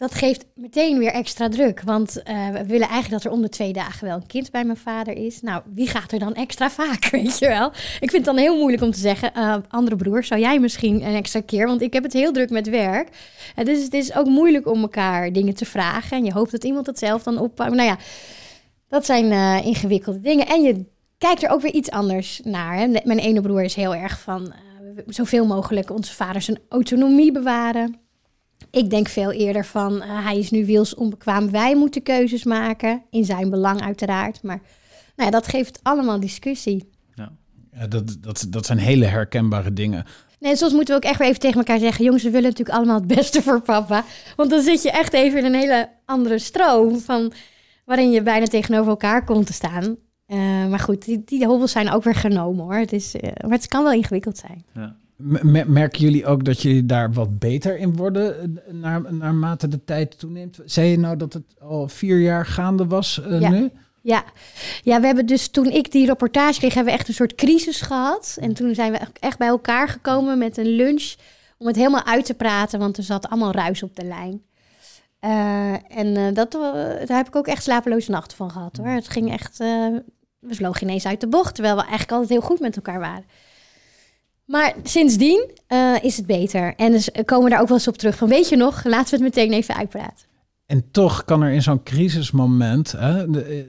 Dat 0.00 0.14
geeft 0.14 0.46
meteen 0.54 0.98
weer 0.98 1.12
extra 1.12 1.48
druk. 1.48 1.82
Want 1.84 2.22
eh, 2.22 2.48
we 2.48 2.66
willen 2.66 2.88
eigenlijk 2.88 3.10
dat 3.10 3.24
er 3.24 3.30
om 3.30 3.42
de 3.42 3.48
twee 3.48 3.72
dagen 3.72 4.06
wel 4.06 4.16
een 4.16 4.26
kind 4.26 4.50
bij 4.50 4.64
mijn 4.64 4.76
vader 4.76 5.16
is. 5.16 5.40
Nou, 5.40 5.62
wie 5.74 5.88
gaat 5.88 6.12
er 6.12 6.18
dan 6.18 6.34
extra 6.34 6.70
vaak, 6.70 7.08
weet 7.10 7.38
je 7.38 7.48
wel? 7.48 7.68
Ik 8.00 8.10
vind 8.10 8.12
het 8.12 8.24
dan 8.24 8.36
heel 8.36 8.56
moeilijk 8.56 8.82
om 8.82 8.90
te 8.90 8.98
zeggen... 8.98 9.34
eh, 9.34 9.56
andere 9.68 9.96
broer, 9.96 10.24
zou 10.24 10.40
jij 10.40 10.58
misschien 10.58 11.02
een 11.02 11.14
extra 11.14 11.40
keer? 11.40 11.66
Want 11.66 11.82
ik 11.82 11.92
heb 11.92 12.02
het 12.02 12.12
heel 12.12 12.32
druk 12.32 12.50
met 12.50 12.68
werk. 12.68 13.08
Eh, 13.54 13.64
dus 13.64 13.82
het 13.82 13.94
is 13.94 14.14
ook 14.14 14.26
moeilijk 14.26 14.66
om 14.66 14.80
elkaar 14.82 15.32
dingen 15.32 15.54
te 15.54 15.64
vragen. 15.64 16.16
En 16.16 16.24
je 16.24 16.32
hoopt 16.32 16.50
dat 16.50 16.64
iemand 16.64 16.86
het 16.86 16.98
zelf 16.98 17.22
dan 17.22 17.38
oppakt. 17.38 17.74
Nou 17.74 17.88
ja, 17.88 17.96
dat 18.88 19.06
zijn 19.06 19.32
ingewikkelde 19.64 20.20
dingen. 20.20 20.46
En 20.46 20.62
je 20.62 20.84
kijkt 21.18 21.42
er 21.42 21.50
ook 21.50 21.60
weer 21.60 21.74
iets 21.74 21.90
anders 21.90 22.40
naar. 22.44 22.76
Hè? 22.76 22.86
Mijn 22.86 23.18
ene 23.18 23.40
broer 23.40 23.62
is 23.62 23.74
heel 23.74 23.94
erg 23.94 24.20
van... 24.20 24.52
zoveel 25.06 25.46
mogelijk 25.46 25.90
onze 25.90 26.14
vader 26.14 26.42
zijn 26.42 26.58
autonomie 26.68 27.32
bewaren. 27.32 28.00
Ik 28.70 28.90
denk 28.90 29.08
veel 29.08 29.32
eerder 29.32 29.64
van, 29.64 30.02
eh, 30.02 30.24
hij 30.24 30.38
is 30.38 30.50
nu 30.50 30.66
wils 30.66 30.94
onbekwaam. 30.94 31.50
Wij 31.50 31.76
moeten 31.76 32.02
keuzes 32.02 32.44
maken, 32.44 33.02
in 33.10 33.24
zijn 33.24 33.50
belang 33.50 33.82
uiteraard. 33.82 34.42
Maar 34.42 34.60
nou 35.16 35.30
ja, 35.30 35.38
dat 35.38 35.48
geeft 35.48 35.80
allemaal 35.82 36.20
discussie. 36.20 36.88
Ja, 37.72 37.86
dat, 37.86 38.16
dat, 38.20 38.46
dat 38.48 38.66
zijn 38.66 38.78
hele 38.78 39.04
herkenbare 39.04 39.72
dingen. 39.72 40.04
Nee, 40.38 40.56
soms 40.56 40.72
moeten 40.72 40.94
we 40.94 41.04
ook 41.04 41.10
echt 41.10 41.18
weer 41.18 41.28
even 41.28 41.40
tegen 41.40 41.58
elkaar 41.58 41.78
zeggen... 41.78 42.04
jongens, 42.04 42.22
we 42.22 42.30
willen 42.30 42.48
natuurlijk 42.48 42.76
allemaal 42.76 42.96
het 42.98 43.06
beste 43.06 43.42
voor 43.42 43.60
papa. 43.60 44.04
Want 44.36 44.50
dan 44.50 44.62
zit 44.62 44.82
je 44.82 44.90
echt 44.90 45.12
even 45.12 45.38
in 45.38 45.44
een 45.44 45.60
hele 45.60 45.88
andere 46.04 46.38
stroom... 46.38 46.98
Van, 46.98 47.32
waarin 47.84 48.10
je 48.10 48.22
bijna 48.22 48.46
tegenover 48.46 48.90
elkaar 48.90 49.24
komt 49.24 49.46
te 49.46 49.52
staan. 49.52 49.96
Eh, 50.26 50.66
maar 50.66 50.78
goed, 50.78 51.04
die, 51.04 51.22
die 51.24 51.46
hobbels 51.46 51.72
zijn 51.72 51.90
ook 51.90 52.04
weer 52.04 52.14
genomen, 52.14 52.64
hoor. 52.64 52.74
Het 52.74 52.92
is, 52.92 53.14
eh, 53.14 53.30
maar 53.42 53.56
het 53.56 53.68
kan 53.68 53.82
wel 53.82 53.92
ingewikkeld 53.92 54.38
zijn. 54.38 54.64
Mer- 54.72 54.96
Merken 55.66 56.00
jullie 56.00 56.26
ook 56.26 56.44
dat 56.44 56.62
jullie 56.62 56.86
daar 56.86 57.12
wat 57.12 57.38
beter 57.38 57.78
in 57.78 57.96
worden 57.96 58.40
eh, 58.66 58.72
naar, 58.74 59.14
naarmate 59.14 59.68
de 59.68 59.84
tijd 59.84 60.18
toeneemt? 60.18 60.58
Zei 60.64 60.90
je 60.90 60.98
nou 60.98 61.16
dat 61.16 61.32
het 61.32 61.42
al 61.60 61.88
vier 61.88 62.18
jaar 62.20 62.46
gaande 62.46 62.86
was 62.86 63.22
eh, 63.22 63.40
Ja. 63.40 63.50
nu? 63.50 63.70
Ja. 64.02 64.24
ja, 64.82 65.00
we 65.00 65.06
hebben 65.06 65.26
dus 65.26 65.48
toen 65.48 65.66
ik 65.70 65.92
die 65.92 66.06
reportage 66.06 66.58
kreeg, 66.58 66.74
hebben 66.74 66.92
we 66.92 66.98
echt 66.98 67.08
een 67.08 67.14
soort 67.14 67.34
crisis 67.34 67.80
gehad. 67.80 68.36
En 68.40 68.54
toen 68.54 68.74
zijn 68.74 68.92
we 68.92 68.98
echt- 69.20 69.38
bij 69.38 69.48
elkaar 69.48 69.88
gekomen 69.88 70.38
met 70.38 70.56
een 70.56 70.66
lunch 70.76 71.14
om 71.58 71.66
het 71.66 71.76
helemaal 71.76 72.06
uit 72.06 72.24
te 72.24 72.34
praten, 72.34 72.78
want 72.78 72.96
er 72.96 73.02
zat 73.02 73.28
allemaal 73.28 73.52
ruis 73.52 73.82
op 73.82 73.96
de 73.96 74.04
lijn. 74.04 74.42
Eh, 75.18 75.98
en 75.98 76.34
dat, 76.34 76.52
daar 77.06 77.16
heb 77.16 77.26
ik 77.26 77.36
ook 77.36 77.46
echt 77.46 77.62
slapeloze 77.62 78.10
nachten 78.10 78.36
van 78.36 78.50
gehad 78.50 78.76
hoor. 78.76 78.86
Het 78.88 79.08
ging 79.08 79.32
echt, 79.32 79.58
we 79.58 80.54
vlogen 80.54 80.82
ineens 80.82 81.06
uit 81.06 81.20
de 81.20 81.28
bocht, 81.28 81.54
terwijl 81.54 81.74
we 81.76 81.80
eigenlijk 81.80 82.12
altijd 82.12 82.30
heel 82.30 82.48
goed 82.48 82.60
met 82.60 82.76
elkaar 82.76 83.00
waren. 83.00 83.24
Maar 84.50 84.74
sindsdien 84.82 85.50
eh, 85.66 85.94
is 86.02 86.16
het 86.16 86.26
beter. 86.26 86.74
En 86.76 86.92
dus 86.92 87.08
komen 87.24 87.44
we 87.44 87.50
daar 87.50 87.60
ook 87.60 87.68
wel 87.68 87.76
eens 87.76 87.88
op 87.88 87.98
terug. 87.98 88.16
Van 88.16 88.28
weet 88.28 88.48
je 88.48 88.56
nog, 88.56 88.84
laten 88.84 89.18
we 89.18 89.24
het 89.24 89.34
meteen 89.34 89.52
even 89.52 89.76
uitpraten. 89.76 90.26
En 90.66 90.90
toch 90.90 91.24
kan 91.24 91.42
er 91.42 91.52
in 91.52 91.62
zo'n 91.62 91.82
crisismoment, 91.82 92.92
hè, 92.92 93.40
eh, 93.40 93.60
eh, 93.60 93.66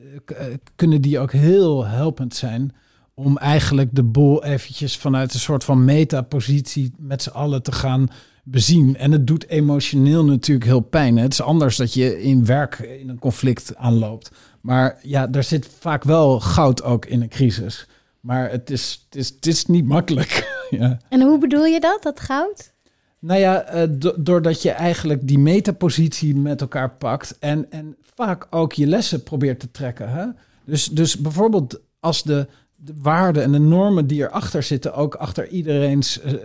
kunnen 0.76 1.02
die 1.02 1.20
ook 1.20 1.32
heel 1.32 1.86
helpend 1.86 2.36
zijn 2.36 2.76
om 3.14 3.38
eigenlijk 3.38 3.90
de 3.96 4.04
boel 4.04 4.44
eventjes 4.44 4.98
vanuit 4.98 5.34
een 5.34 5.40
soort 5.40 5.64
van 5.64 5.86
metapositie 5.86 6.94
met 6.98 7.22
z'n 7.22 7.30
allen 7.30 7.64
te 7.64 7.72
gaan 7.72 8.08
bezien. 8.44 8.98
En 8.98 9.12
het 9.12 9.28
doet 9.28 9.48
emotioneel 9.48 10.26
natuurlijk 10.26 10.66
heel 10.66 10.80
pijn. 10.80 11.18
Het 11.18 11.34
is 11.34 11.42
anders 11.42 11.78
dat 11.78 11.94
je 11.94 12.22
in 12.22 12.46
werk 12.46 12.80
in 12.80 13.10
een 13.10 13.20
conflict 13.20 13.76
aanloopt. 13.76 14.32
Maar 14.62 15.00
ja, 15.02 15.32
er 15.32 15.44
zit 15.44 15.70
vaak 15.80 16.04
wel 16.04 16.40
goud 16.40 16.84
ook 16.84 17.06
in 17.06 17.22
een 17.22 17.30
crisis. 17.30 17.88
Maar 18.22 18.52
het 18.52 18.70
is, 18.70 19.06
het 19.06 19.20
is, 19.20 19.30
het 19.30 19.46
is 19.46 19.66
niet 19.66 19.86
makkelijk. 19.86 20.50
ja. 20.70 20.98
En 21.10 21.22
hoe 21.22 21.38
bedoel 21.38 21.66
je 21.66 21.80
dat, 21.80 22.04
dat 22.04 22.20
goud? 22.20 22.74
Nou 23.20 23.40
ja, 23.40 23.86
do 23.88 24.14
doordat 24.18 24.62
je 24.62 24.72
eigenlijk 24.72 25.28
die 25.28 25.40
metapositie 25.40 26.36
met 26.36 26.62
elkaar 26.62 26.90
pakt 26.90 27.38
en, 27.40 27.72
en 27.72 27.96
vaak 28.16 28.48
ook 28.50 28.74
je 28.74 28.88
lessen 28.88 29.24
probeert 29.24 29.60
te 29.60 29.72
trekken. 29.72 30.10
Hè? 30.10 30.26
Dus, 30.66 30.86
dus 30.86 31.18
bijvoorbeeld 31.18 31.80
als 32.00 32.24
de, 32.24 32.48
de 32.76 32.94
waarden 33.02 33.44
en 33.44 33.52
de 33.52 33.60
normen 33.60 34.08
die 34.08 34.22
erachter 34.22 34.64
zitten, 34.64 34.94
ook 34.94 35.16
achter 35.16 35.48
iedereen's 35.48 36.20
uh, 36.26 36.32
uh, 36.32 36.40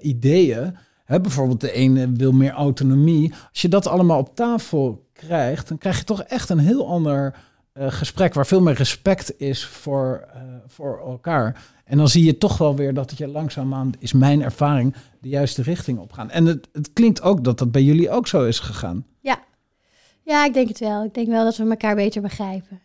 ideeën. 0.00 0.76
Hè? 1.04 1.20
Bijvoorbeeld 1.20 1.60
de 1.60 1.72
ene 1.72 2.12
wil 2.12 2.32
meer 2.32 2.52
autonomie. 2.52 3.32
Als 3.50 3.62
je 3.62 3.68
dat 3.68 3.86
allemaal 3.86 4.18
op 4.18 4.34
tafel 4.34 5.06
krijgt, 5.12 5.68
dan 5.68 5.78
krijg 5.78 5.98
je 5.98 6.04
toch 6.04 6.22
echt 6.22 6.48
een 6.48 6.58
heel 6.58 6.88
ander 6.88 7.34
gesprek 7.78 8.34
waar 8.34 8.46
veel 8.46 8.60
meer 8.60 8.74
respect 8.74 9.40
is 9.40 9.66
voor, 9.66 10.28
voor 10.66 10.98
elkaar. 10.98 11.74
En 11.86 11.98
dan 11.98 12.08
zie 12.08 12.24
je 12.24 12.38
toch 12.38 12.58
wel 12.58 12.76
weer 12.76 12.94
dat 12.94 13.10
het 13.10 13.18
je 13.18 13.28
langzaamaan, 13.28 13.92
is 13.98 14.12
mijn 14.12 14.42
ervaring, 14.42 14.94
de 15.20 15.28
juiste 15.28 15.62
richting 15.62 15.98
opgaan. 15.98 16.30
En 16.30 16.46
het, 16.46 16.68
het 16.72 16.92
klinkt 16.92 17.22
ook 17.22 17.44
dat 17.44 17.58
dat 17.58 17.72
bij 17.72 17.82
jullie 17.82 18.10
ook 18.10 18.26
zo 18.26 18.44
is 18.44 18.58
gegaan. 18.58 19.06
Ja. 19.20 19.38
ja, 20.22 20.44
ik 20.44 20.54
denk 20.54 20.68
het 20.68 20.78
wel. 20.78 21.04
Ik 21.04 21.14
denk 21.14 21.28
wel 21.28 21.44
dat 21.44 21.56
we 21.56 21.68
elkaar 21.68 21.94
beter 21.94 22.22
begrijpen. 22.22 22.80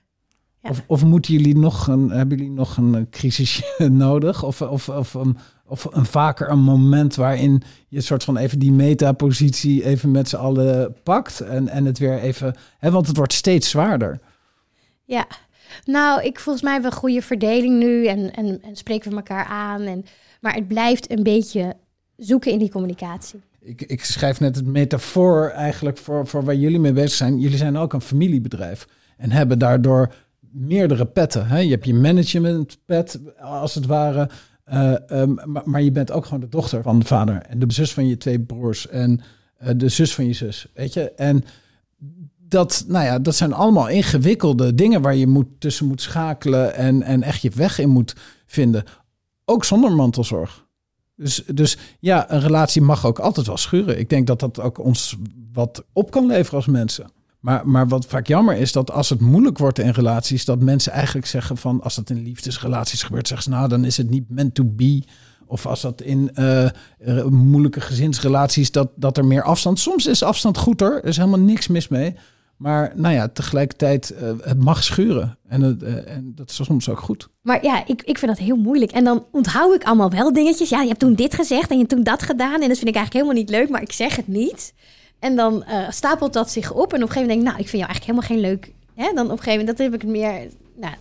Ja. 0.62 0.70
Of, 0.70 0.84
of 0.88 1.04
moeten 1.04 1.34
jullie 1.34 1.58
nog 1.58 1.88
een, 1.88 2.10
hebben 2.10 2.38
jullie 2.38 2.54
nog 2.54 2.78
een 2.78 3.08
crisisje 3.10 3.90
nodig? 3.90 4.44
Of, 4.44 4.62
of, 4.62 4.90
of, 4.90 5.14
een, 5.14 5.38
of 5.66 5.88
een 5.92 6.06
vaker 6.06 6.50
een 6.50 6.60
moment 6.60 7.16
waarin 7.16 7.62
je 7.88 8.02
soort 8.02 8.24
van 8.24 8.38
even 8.38 8.60
die 8.60 8.72
metapositie 8.72 9.86
even 9.86 10.12
met 10.12 10.30
z'n 10.30 10.36
allen 10.36 10.96
pakt 11.04 11.40
en, 11.40 11.68
en 11.68 11.86
het 11.86 11.98
weer 11.98 12.20
even, 12.20 12.56
hè, 12.78 12.92
want 12.92 13.08
het 13.08 13.18
wordt 13.18 13.34
steeds 13.34 13.70
zwaarder. 13.70 14.20
Ja, 15.12 15.28
nou, 15.84 16.24
ik 16.24 16.40
volgens 16.40 16.64
mij 16.64 16.74
hebben 16.74 16.90
we 16.90 16.96
een 16.96 17.02
goede 17.02 17.22
verdeling 17.22 17.80
nu 17.80 18.06
en, 18.06 18.34
en, 18.34 18.62
en 18.62 18.76
spreken 18.76 19.10
we 19.10 19.16
elkaar 19.16 19.46
aan. 19.46 19.82
En, 19.82 20.06
maar 20.42 20.54
het 20.54 20.68
blijft 20.68 21.12
een 21.12 21.24
beetje 21.24 21.74
zoeken 22.16 22.52
in 22.52 22.60
die 22.60 22.70
communicatie. 22.70 23.42
Ik, 23.60 23.82
ik 23.82 24.04
schrijf 24.04 24.40
net 24.40 24.56
het 24.56 24.66
metafoor 24.66 25.50
eigenlijk 25.50 25.98
voor, 25.98 26.28
voor 26.28 26.44
waar 26.44 26.56
jullie 26.56 26.80
mee 26.80 26.94
bezig 26.94 27.12
zijn. 27.12 27.40
Jullie 27.40 27.58
zijn 27.58 27.78
ook 27.78 27.94
een 27.94 28.02
familiebedrijf 28.02 28.88
en 29.18 29.32
hebben 29.32 29.60
daardoor 29.60 30.14
meerdere 30.40 31.06
petten. 31.06 31.48
Hè? 31.48 31.60
Je 31.60 31.70
hebt 31.70 31.86
je 31.86 31.94
managementpet, 31.94 33.20
als 33.40 33.76
het 33.76 33.86
ware. 33.86 34.30
Uh, 34.74 34.96
um, 35.10 35.40
maar, 35.66 35.82
je 35.82 35.92
bent 35.92 36.12
ook 36.12 36.26
gewoon 36.26 36.40
de 36.40 36.50
dochter 36.50 36.84
van 36.84 37.00
de 37.00 37.06
vader 37.06 37.42
en 37.42 37.60
de 37.60 37.74
zus 37.74 37.94
van 37.94 38.08
je 38.08 38.18
twee 38.18 38.40
broers 38.40 38.88
en 38.88 39.22
uh, 39.64 39.70
de 39.76 39.90
zus 39.90 40.16
van 40.16 40.26
je 40.26 40.34
zus. 40.34 40.68
Weet 40.74 40.94
je? 40.94 41.12
En 41.12 41.44
dat, 42.52 42.84
nou 42.88 43.06
ja, 43.06 43.20
dat 43.20 43.36
zijn 43.36 43.54
allemaal 43.54 43.90
ingewikkelde 43.90 44.76
dingen 44.76 45.02
waar 45.02 45.16
je 45.16 45.28
moet, 45.28 45.48
tussen 45.60 45.88
moet 45.88 46.02
schakelen 46.02 46.76
en, 46.76 47.04
en 47.04 47.24
echt 47.24 47.42
je 47.42 47.50
weg 47.50 47.80
in 47.80 47.90
moet 47.90 48.16
vinden. 48.46 48.84
Ook 49.46 49.66
zonder 49.66 49.92
mantelzorg. 49.92 50.66
Dus, 51.16 51.44
dus 51.54 51.78
ja, 52.00 52.32
een 52.32 52.42
relatie 52.42 52.82
mag 52.82 53.06
ook 53.06 53.20
altijd 53.20 53.48
wel 53.48 53.58
schuren. 53.58 54.00
Ik 54.00 54.10
denk 54.10 54.28
dat 54.28 54.40
dat 54.40 54.60
ook 54.60 54.78
ons 54.78 55.18
wat 55.54 55.84
op 55.94 56.12
kan 56.12 56.26
leveren 56.26 56.56
als 56.56 56.66
mensen. 56.66 57.12
Maar, 57.40 57.68
maar 57.68 57.88
wat 57.88 58.06
vaak 58.06 58.28
jammer 58.28 58.56
is, 58.56 58.72
dat 58.72 58.92
als 58.92 59.10
het 59.10 59.20
moeilijk 59.20 59.58
wordt 59.58 59.80
in 59.80 59.90
relaties, 59.90 60.46
dat 60.46 60.60
mensen 60.60 60.92
eigenlijk 60.92 61.28
zeggen 61.28 61.58
van, 61.58 61.82
als 61.82 61.96
dat 61.96 62.10
in 62.10 62.24
liefdesrelaties 62.24 63.04
gebeurt, 63.04 63.28
zeggen 63.28 63.52
ze 63.52 63.58
nou, 63.58 63.70
dan 63.70 63.86
is 63.86 63.98
het 63.98 64.10
niet 64.10 64.30
meant 64.30 64.56
to 64.56 64.64
be. 64.66 65.04
Of 65.46 65.66
als 65.66 65.82
dat 65.82 66.02
in 66.02 66.32
uh, 66.36 66.70
moeilijke 67.30 67.82
gezinsrelaties, 67.82 68.72
dat, 68.72 68.90
dat 68.96 69.18
er 69.18 69.26
meer 69.26 69.44
afstand. 69.44 69.80
Soms 69.80 70.06
is 70.06 70.24
afstand 70.24 70.58
goed 70.58 70.80
hoor, 70.80 70.96
er 70.96 71.06
is 71.06 71.18
helemaal 71.18 71.40
niks 71.40 71.68
mis 71.68 71.88
mee. 71.88 72.16
Maar 72.62 72.92
nou 72.96 73.14
ja, 73.14 73.28
tegelijkertijd, 73.28 74.14
uh, 74.22 74.32
het 74.42 74.64
mag 74.64 74.84
schuren. 74.84 75.38
En, 75.48 75.62
het, 75.62 75.84
uh, 75.84 76.16
en 76.16 76.32
dat 76.36 76.50
is 76.50 76.56
soms 76.56 76.90
ook 76.90 77.00
goed. 77.00 77.30
Maar 77.42 77.64
ja, 77.64 77.88
ik, 77.88 78.02
ik 78.02 78.18
vind 78.18 78.32
dat 78.32 78.46
heel 78.46 78.56
moeilijk. 78.56 78.92
En 78.92 79.04
dan 79.04 79.26
onthoud 79.32 79.76
ik 79.76 79.84
allemaal 79.84 80.10
wel 80.10 80.34
dingetjes. 80.34 80.70
Ja, 80.70 80.82
je 80.82 80.88
hebt 80.88 81.00
toen 81.00 81.14
dit 81.14 81.34
gezegd 81.34 81.70
en 81.70 81.76
je 81.76 81.82
hebt 81.82 81.90
toen 81.90 82.04
dat 82.04 82.24
gedaan. 82.24 82.62
En 82.62 82.68
dat 82.68 82.78
vind 82.78 82.90
ik 82.90 82.96
eigenlijk 82.96 83.14
helemaal 83.14 83.36
niet 83.36 83.50
leuk, 83.50 83.70
maar 83.70 83.82
ik 83.82 83.92
zeg 83.92 84.16
het 84.16 84.28
niet. 84.28 84.74
En 85.20 85.36
dan 85.36 85.64
uh, 85.68 85.90
stapelt 85.90 86.34
dat 86.34 86.52
zich 86.52 86.72
op. 86.72 86.94
En 86.94 87.04
op 87.04 87.08
een 87.08 87.14
gegeven 87.14 87.22
moment 87.22 87.30
denk 87.30 87.40
ik, 87.40 87.48
nou, 87.48 87.60
ik 87.60 87.70
vind 87.70 87.84
jou 87.84 87.86
eigenlijk 87.94 88.06
helemaal 88.06 88.30
geen 88.30 88.50
leuk. 88.52 88.74
Hè? 88.96 89.14
Dan 89.14 89.26
op 89.26 89.32
een 89.32 89.44
gegeven 89.44 89.60
moment, 89.60 89.78
dat 89.78 89.86
heb 89.86 89.96
ik 89.96 90.02
het 90.02 90.12
meer... 90.12 90.50
Nou, 90.76 90.94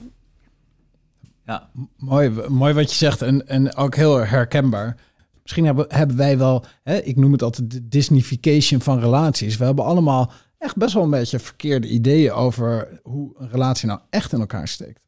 ja. 1.47 1.71
Mooi, 1.97 2.31
mooi 2.49 2.75
wat 2.75 2.91
je 2.91 2.97
zegt 2.97 3.23
en, 3.23 3.49
en 3.49 3.77
ook 3.77 3.95
heel 3.95 4.17
herkenbaar. 4.17 4.97
Misschien 5.43 5.65
hebben, 5.65 5.85
hebben 5.89 6.17
wij 6.17 6.39
wel, 6.39 6.65
hè, 6.83 6.99
ik 6.99 7.17
noem 7.17 7.33
het 7.33 7.43
altijd 7.43 7.71
de 7.71 7.89
Disneyfication 7.89 8.81
van 8.81 9.01
relaties. 9.01 9.57
We 9.57 9.65
hebben 9.65 9.85
allemaal 9.85 10.33
echt 10.61 10.77
best 10.77 10.95
wel 10.95 11.03
een 11.03 11.11
beetje 11.11 11.39
verkeerde 11.39 11.89
ideeën 11.89 12.33
over 12.33 13.01
hoe 13.03 13.35
een 13.39 13.51
relatie 13.51 13.89
nou 13.89 14.01
echt 14.11 14.33
in 14.33 14.41
elkaar 14.41 14.69
steekt. 14.69 15.01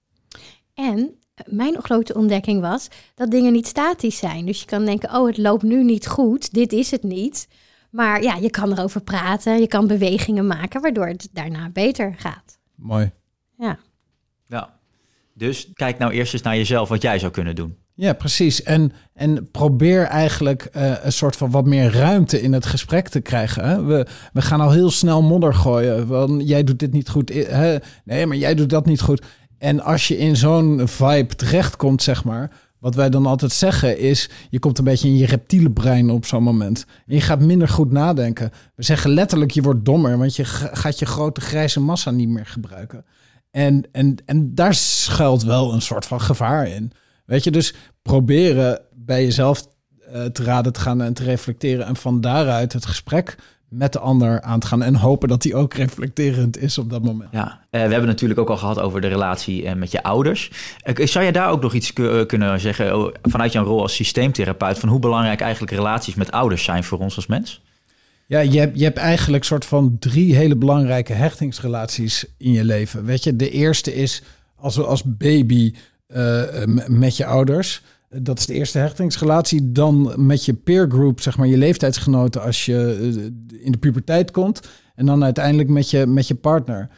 En 0.75 1.18
mijn 1.47 1.82
grote 1.82 2.14
ontdekking 2.14 2.61
was 2.61 2.88
dat 3.14 3.30
dingen 3.30 3.52
niet 3.52 3.66
statisch 3.66 4.18
zijn. 4.18 4.47
Dus 4.47 4.61
je 4.61 4.66
kan 4.66 4.85
denken, 4.85 5.14
oh, 5.14 5.26
het 5.26 5.38
loopt 5.38 5.62
nu 5.62 5.85
niet 5.85 6.06
goed, 6.06 6.52
dit 6.52 6.73
is 6.73 6.90
het 6.90 7.02
niet. 7.02 7.49
Maar 7.90 8.23
ja, 8.23 8.35
je 8.35 8.50
kan 8.50 8.73
erover 8.73 9.02
praten, 9.02 9.61
je 9.61 9.66
kan 9.66 9.87
bewegingen 9.87 10.47
maken, 10.47 10.80
waardoor 10.80 11.06
het 11.06 11.28
daarna 11.32 11.71
beter 11.71 12.14
gaat. 12.16 12.59
Mooi. 12.75 13.11
Ja. 13.59 13.78
Ja. 14.47 14.78
Dus 15.35 15.71
kijk 15.75 15.99
nou 15.99 16.12
eerst 16.12 16.32
eens 16.32 16.42
naar 16.42 16.56
jezelf 16.56 16.88
wat 16.88 17.02
jij 17.02 17.18
zou 17.18 17.32
kunnen 17.32 17.54
doen. 17.54 17.76
Ja, 17.94 18.12
precies. 18.12 18.62
En, 18.62 18.92
en 19.14 19.50
probeer 19.50 20.02
eigenlijk 20.02 20.68
uh, 20.76 20.92
een 21.02 21.12
soort 21.12 21.37
van 21.37 21.50
wat 21.50 21.66
meer 21.66 21.92
ruimte 21.92 22.40
in 22.40 22.52
het 22.52 22.66
gesprek 22.66 23.08
te 23.08 23.20
krijgen. 23.20 23.87
We, 23.87 24.06
we 24.32 24.42
gaan 24.42 24.61
al 24.61 24.70
heel 24.70 24.90
snel 24.90 25.22
modder 25.22 25.54
gooien. 25.54 26.40
Jij 26.40 26.64
doet 26.64 26.78
dit 26.78 26.92
niet 26.92 27.08
goed. 27.08 27.32
Hè? 27.32 27.76
Nee, 28.04 28.26
maar 28.26 28.37
jij 28.37 28.54
doet 28.54 28.70
dat 28.70 28.87
niet 28.87 29.00
goed. 29.00 29.22
En 29.58 29.80
als 29.80 30.08
je 30.08 30.18
in 30.18 30.37
zo'n 30.37 30.80
vibe 30.84 31.34
terechtkomt, 31.37 32.02
zeg 32.02 32.25
maar. 32.25 32.50
Wat 32.78 32.94
wij 32.94 33.11
dan 33.11 33.26
altijd 33.26 33.52
zeggen 33.52 33.99
is, 33.99 34.30
je 34.50 34.58
komt 34.58 34.78
een 34.78 34.84
beetje 34.84 35.08
in 35.08 35.16
je 35.16 35.26
reptiele 35.26 35.70
brein 35.70 36.11
op 36.11 36.26
zo'n 36.26 36.42
moment. 36.42 36.87
En 37.06 37.14
je 37.14 37.20
gaat 37.20 37.40
minder 37.40 37.68
goed 37.68 37.92
nadenken. 37.92 38.50
We 38.75 38.82
zeggen 38.82 39.11
letterlijk, 39.11 39.50
je 39.50 39.62
wordt 39.62 39.84
dommer, 39.84 40.18
want 40.18 40.37
je 40.37 40.44
gaat 40.44 40.99
je 40.99 41.06
grote 41.06 41.40
grijze 41.40 41.80
massa 41.80 42.11
niet 42.11 42.28
meer 42.28 42.46
gebruiken. 42.46 43.04
En, 43.50 43.84
en, 43.92 44.16
en 44.25 44.54
daar 44.54 44.75
schuilt 44.75 45.42
wel 45.42 45.72
een 45.72 45.82
soort 45.82 46.06
van 46.06 46.20
gevaar 46.20 46.68
in. 46.68 46.92
Weet 47.25 47.45
je, 47.45 47.50
dus 47.50 47.75
proberen 48.02 48.81
bij 48.95 49.25
jezelf 49.25 49.67
uh, 50.14 50.25
te 50.25 50.45
raden 50.45 50.73
te 50.73 50.81
gaan 50.81 51.02
en 51.02 51.14
te 51.14 51.25
reflecteren. 51.25 51.87
En 51.87 51.97
van 51.97 52.21
daaruit 52.21 52.73
het 52.73 52.87
gesprek 52.87 53.37
met 53.69 53.93
de 53.93 53.99
ander 53.99 54.41
aan 54.41 54.61
te 54.61 54.67
gaan. 54.67 54.83
En 54.83 54.95
hopen 54.95 55.29
dat 55.29 55.43
die 55.43 55.55
ook 55.55 55.75
reflecterend 55.75 56.59
is 56.59 56.79
op 56.79 56.91
dat 56.91 57.02
moment. 57.02 57.31
Ja, 57.33 57.47
uh, 57.47 57.57
we 57.71 57.79
hebben 57.79 58.07
natuurlijk 58.07 58.41
ook 58.41 58.50
al 58.50 58.57
gehad 58.57 58.81
over 58.81 59.00
de 59.00 59.09
relatie 59.09 59.62
uh, 59.62 59.73
met 59.73 59.91
je 59.91 60.02
ouders. 60.02 60.50
zou 60.95 61.25
je 61.25 61.33
daar 61.33 61.50
ook 61.50 61.62
nog 61.62 61.75
iets 61.75 61.93
kunnen 62.26 62.61
zeggen 62.61 62.99
oh, 62.99 63.14
vanuit 63.23 63.52
jouw 63.52 63.64
rol 63.64 63.83
als 63.83 63.95
systeemtherapeut? 63.95 64.79
Van 64.79 64.88
hoe 64.88 64.99
belangrijk 64.99 65.41
eigenlijk 65.41 65.73
relaties 65.73 66.14
met 66.14 66.31
ouders 66.31 66.64
zijn 66.64 66.85
voor 66.85 66.99
ons 66.99 67.17
als 67.17 67.26
mens? 67.26 67.62
Ja, 68.26 68.41
je 68.41 68.59
hebt, 68.59 68.79
je 68.79 68.85
hebt 68.85 68.99
eigenlijk 68.99 69.45
soort 69.45 69.64
van 69.64 69.97
drie 69.99 70.35
hele 70.35 70.57
belangrijke 70.57 71.12
hechtingsrelaties 71.12 72.25
in 72.38 72.52
je 72.52 72.64
leven. 72.64 73.05
Weet 73.05 73.25
je, 73.25 73.37
de 73.37 73.50
eerste 73.50 73.95
is 73.95 74.23
als, 74.57 74.79
als 74.79 75.02
baby 75.05 75.75
met 76.87 77.16
je 77.16 77.26
ouders. 77.26 77.83
Dat 78.09 78.38
is 78.38 78.47
de 78.47 78.54
eerste 78.54 78.78
hechtingsrelatie. 78.78 79.73
Dan 79.73 80.12
met 80.16 80.45
je 80.45 80.54
peer 80.54 80.90
group, 80.90 81.21
zeg 81.21 81.37
maar 81.37 81.47
je 81.47 81.57
leeftijdsgenoten 81.57 82.42
als 82.42 82.64
je 82.64 82.99
uh, 83.00 83.64
in 83.64 83.73
de 83.73 83.78
puberteit 83.78 84.31
komt. 84.31 84.61
En 84.95 85.07
dan 85.07 85.25
uiteindelijk 85.25 85.69
met 85.69 85.90
je, 85.90 86.07
met 86.07 86.26
je 86.28 86.35
partner. 86.35 86.88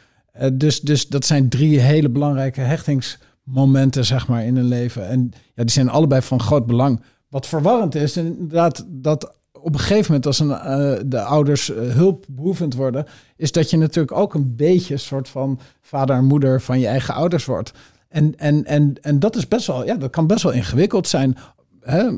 Uh, 0.41 0.47
dus, 0.53 0.81
dus 0.81 1.07
dat 1.07 1.25
zijn 1.25 1.49
drie 1.49 1.79
hele 1.79 2.09
belangrijke 2.09 2.61
hechtingsmomenten, 2.61 4.05
zeg 4.05 4.27
maar, 4.27 4.45
in 4.45 4.55
een 4.55 4.67
leven. 4.67 5.07
En 5.07 5.31
ja, 5.33 5.63
die 5.63 5.71
zijn 5.71 5.89
allebei 5.89 6.21
van 6.21 6.39
groot 6.39 6.65
belang. 6.65 7.01
Wat 7.29 7.47
verwarrend 7.47 7.95
is, 7.95 8.17
inderdaad, 8.17 8.85
dat 8.87 9.35
op 9.51 9.73
een 9.73 9.79
gegeven 9.79 10.05
moment, 10.05 10.25
als 10.25 10.39
een, 10.39 11.09
de 11.09 11.21
ouders 11.21 11.69
uh, 11.69 11.77
hulpbehoevend 11.77 12.73
worden, 12.73 13.05
is 13.35 13.51
dat 13.51 13.69
je 13.69 13.77
natuurlijk 13.77 14.17
ook 14.17 14.33
een 14.33 14.55
beetje 14.55 14.93
een 14.93 14.99
soort 14.99 15.29
van 15.29 15.59
vader 15.81 16.15
en 16.15 16.25
moeder 16.25 16.61
van 16.61 16.79
je 16.79 16.87
eigen 16.87 17.13
ouders 17.13 17.45
wordt. 17.45 17.71
En, 18.15 18.35
en, 18.37 18.65
en, 18.65 18.93
en 19.01 19.19
dat 19.19 19.35
is 19.35 19.47
best 19.47 19.67
wel, 19.67 19.85
ja, 19.85 19.95
dat 19.95 20.09
kan 20.09 20.27
best 20.27 20.43
wel 20.43 20.51
ingewikkeld 20.51 21.07
zijn. 21.07 21.37
Hè? 21.81 22.11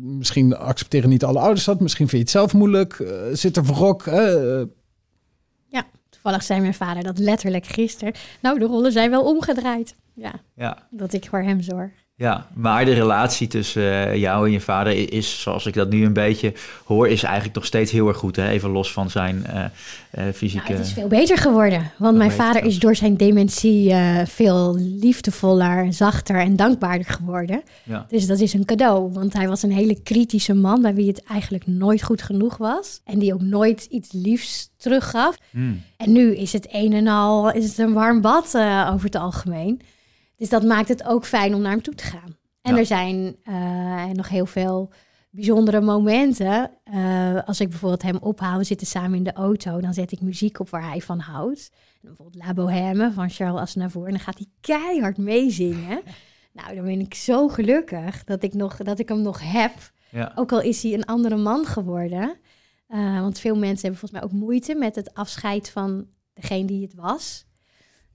Misschien 0.00 0.56
accepteren 0.56 1.08
niet 1.08 1.24
alle 1.24 1.38
ouders 1.38 1.64
dat. 1.64 1.80
Misschien 1.80 2.08
vind 2.08 2.20
je 2.20 2.26
het 2.26 2.36
zelf 2.36 2.54
moeilijk. 2.54 2.98
Uh, 2.98 3.08
zit 3.32 3.56
er 3.56 3.64
wrok. 3.64 4.04
Hè? 4.04 4.30
Ja, 5.66 5.86
toevallig 6.08 6.42
zei 6.42 6.60
mijn 6.60 6.74
vader 6.74 7.02
dat 7.02 7.18
letterlijk 7.18 7.66
gisteren. 7.66 8.14
Nou, 8.42 8.58
de 8.58 8.64
rollen 8.64 8.92
zijn 8.92 9.10
wel 9.10 9.24
omgedraaid. 9.24 9.94
Ja, 10.14 10.32
ja. 10.54 10.88
dat 10.90 11.12
ik 11.12 11.26
voor 11.28 11.42
hem 11.42 11.60
zorg. 11.60 11.92
Ja, 12.16 12.46
maar 12.52 12.84
de 12.84 12.92
relatie 12.92 13.46
tussen 13.46 14.08
eh, 14.08 14.16
jou 14.16 14.46
en 14.46 14.52
je 14.52 14.60
vader 14.60 15.12
is, 15.12 15.40
zoals 15.40 15.66
ik 15.66 15.74
dat 15.74 15.90
nu 15.90 16.04
een 16.04 16.12
beetje 16.12 16.52
hoor, 16.84 17.08
is 17.08 17.22
eigenlijk 17.22 17.54
nog 17.54 17.64
steeds 17.64 17.92
heel 17.92 18.08
erg 18.08 18.16
goed. 18.16 18.36
Hè? 18.36 18.48
Even 18.48 18.70
los 18.70 18.92
van 18.92 19.10
zijn 19.10 19.46
uh, 19.48 19.64
uh, 20.18 20.32
fysieke... 20.34 20.66
Nou, 20.66 20.78
het 20.78 20.86
is 20.86 20.92
veel 20.92 21.08
beter 21.08 21.38
geworden, 21.38 21.90
want 21.98 22.16
mijn 22.16 22.30
vader 22.30 22.64
is 22.64 22.78
door 22.78 22.96
zijn 22.96 23.16
dementie 23.16 23.94
veel 24.24 24.76
liefdevoller, 24.76 25.92
zachter 25.92 26.36
en 26.36 26.56
dankbaarder 26.56 27.06
geworden. 27.06 27.62
Ja. 27.82 28.06
Dus 28.08 28.26
dat 28.26 28.40
is 28.40 28.52
een 28.52 28.64
cadeau, 28.64 29.12
want 29.12 29.32
hij 29.32 29.48
was 29.48 29.62
een 29.62 29.72
hele 29.72 30.02
kritische 30.02 30.54
man 30.54 30.82
bij 30.82 30.94
wie 30.94 31.08
het 31.08 31.22
eigenlijk 31.22 31.66
nooit 31.66 32.02
goed 32.02 32.22
genoeg 32.22 32.56
was. 32.56 33.00
En 33.04 33.18
die 33.18 33.34
ook 33.34 33.42
nooit 33.42 33.84
iets 33.90 34.12
liefs 34.12 34.70
teruggaf. 34.76 35.36
Hmm. 35.50 35.82
En 35.96 36.12
nu 36.12 36.36
is 36.36 36.52
het 36.52 36.68
een 36.72 36.92
en 36.92 37.06
al 37.06 37.52
is 37.52 37.68
het 37.68 37.78
een 37.78 37.92
warm 37.92 38.20
bad 38.20 38.46
over 38.92 39.04
het 39.04 39.16
algemeen. 39.16 39.80
Dus 40.44 40.52
dat 40.52 40.64
maakt 40.64 40.88
het 40.88 41.04
ook 41.04 41.26
fijn 41.26 41.54
om 41.54 41.60
naar 41.60 41.70
hem 41.70 41.82
toe 41.82 41.94
te 41.94 42.04
gaan. 42.04 42.36
En 42.62 42.76
er 42.76 42.86
zijn 42.86 43.36
uh, 43.48 44.06
nog 44.06 44.28
heel 44.28 44.46
veel 44.46 44.90
bijzondere 45.30 45.80
momenten. 45.80 46.70
Uh, 46.94 47.42
als 47.44 47.60
ik 47.60 47.68
bijvoorbeeld 47.68 48.02
hem 48.02 48.16
ophaal, 48.16 48.58
we 48.58 48.64
zitten 48.64 48.86
samen 48.86 49.16
in 49.16 49.24
de 49.24 49.32
auto, 49.32 49.80
dan 49.80 49.94
zet 49.94 50.12
ik 50.12 50.20
muziek 50.20 50.60
op 50.60 50.70
waar 50.70 50.88
hij 50.88 51.00
van 51.00 51.18
houdt. 51.18 51.70
bijvoorbeeld 52.00 52.44
La 52.44 52.54
Bohème 52.54 53.12
van 53.12 53.30
Charles 53.30 53.60
Aznavour. 53.60 54.06
En 54.06 54.10
dan 54.10 54.20
gaat 54.20 54.38
hij 54.38 54.46
keihard 54.60 55.18
meezingen. 55.18 56.02
nou, 56.58 56.74
dan 56.74 56.84
ben 56.84 57.00
ik 57.00 57.14
zo 57.14 57.48
gelukkig 57.48 58.24
dat 58.24 58.42
ik, 58.42 58.54
nog, 58.54 58.76
dat 58.76 58.98
ik 58.98 59.08
hem 59.08 59.22
nog 59.22 59.52
heb. 59.52 59.72
Ja. 60.10 60.32
Ook 60.34 60.52
al 60.52 60.60
is 60.60 60.82
hij 60.82 60.92
een 60.92 61.04
andere 61.04 61.36
man 61.36 61.66
geworden. 61.66 62.36
Uh, 62.88 63.20
want 63.20 63.38
veel 63.38 63.56
mensen 63.56 63.80
hebben 63.80 63.98
volgens 63.98 64.20
mij 64.20 64.22
ook 64.22 64.46
moeite 64.46 64.74
met 64.74 64.94
het 64.94 65.14
afscheid 65.14 65.70
van 65.70 66.06
degene 66.34 66.66
die 66.66 66.82
het 66.82 66.94
was. 66.94 67.46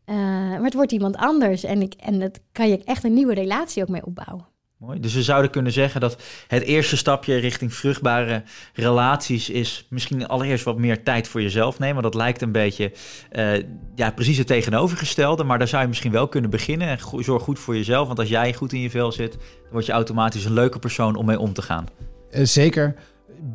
Uh, 0.10 0.16
maar 0.16 0.64
het 0.64 0.74
wordt 0.74 0.92
iemand 0.92 1.16
anders 1.16 1.64
en, 1.64 1.82
ik, 1.82 1.94
en 1.94 2.20
dat 2.20 2.40
kan 2.52 2.70
je 2.70 2.84
echt 2.84 3.04
een 3.04 3.14
nieuwe 3.14 3.34
relatie 3.34 3.82
ook 3.82 3.90
mee 3.90 4.06
opbouwen. 4.06 4.48
Mooi. 4.80 5.00
Dus 5.00 5.14
we 5.14 5.24
zouden 5.24 5.52
kunnen 5.52 5.72
zeggen 5.72 6.02
dat 6.02 6.22
het 6.48 6.64
eerste 6.64 6.98
stapje 6.98 7.36
richting 7.36 7.74
vruchtbare 7.74 8.44
relaties 8.74 9.50
is 9.50 9.86
misschien 9.90 10.28
allereerst 10.28 10.64
wat 10.64 10.78
meer 10.78 11.04
tijd 11.04 11.28
voor 11.28 11.42
jezelf 11.42 11.80
nemen. 11.80 12.04
Dat 12.04 12.14
lijkt 12.14 12.42
een 12.42 12.52
beetje 12.52 12.92
uh, 13.32 13.64
ja, 13.96 14.12
precies 14.12 14.38
het 14.38 14.48
tegenovergestelde, 14.48 15.44
maar 15.44 15.58
daar 15.58 15.68
zou 15.68 15.82
je 15.82 15.88
misschien 15.88 16.12
wel 16.12 16.28
kunnen 16.28 16.50
beginnen. 16.50 16.88
En 16.88 17.24
zorg 17.24 17.44
goed 17.44 17.60
voor 17.60 17.76
jezelf, 17.76 18.08
want 18.08 18.20
als 18.20 18.30
jij 18.30 18.54
goed 18.54 18.74
in 18.74 18.80
je 18.80 18.90
vel 18.90 19.12
zit, 19.12 19.32
dan 19.32 19.72
word 19.72 19.86
je 19.86 19.92
automatisch 19.92 20.46
een 20.46 20.54
leuke 20.54 20.80
persoon 20.80 21.16
om 21.16 21.26
mee 21.26 21.40
om 21.40 21.54
te 21.54 21.62
gaan. 21.62 21.86
Uh, 22.32 22.46
zeker. 22.46 22.96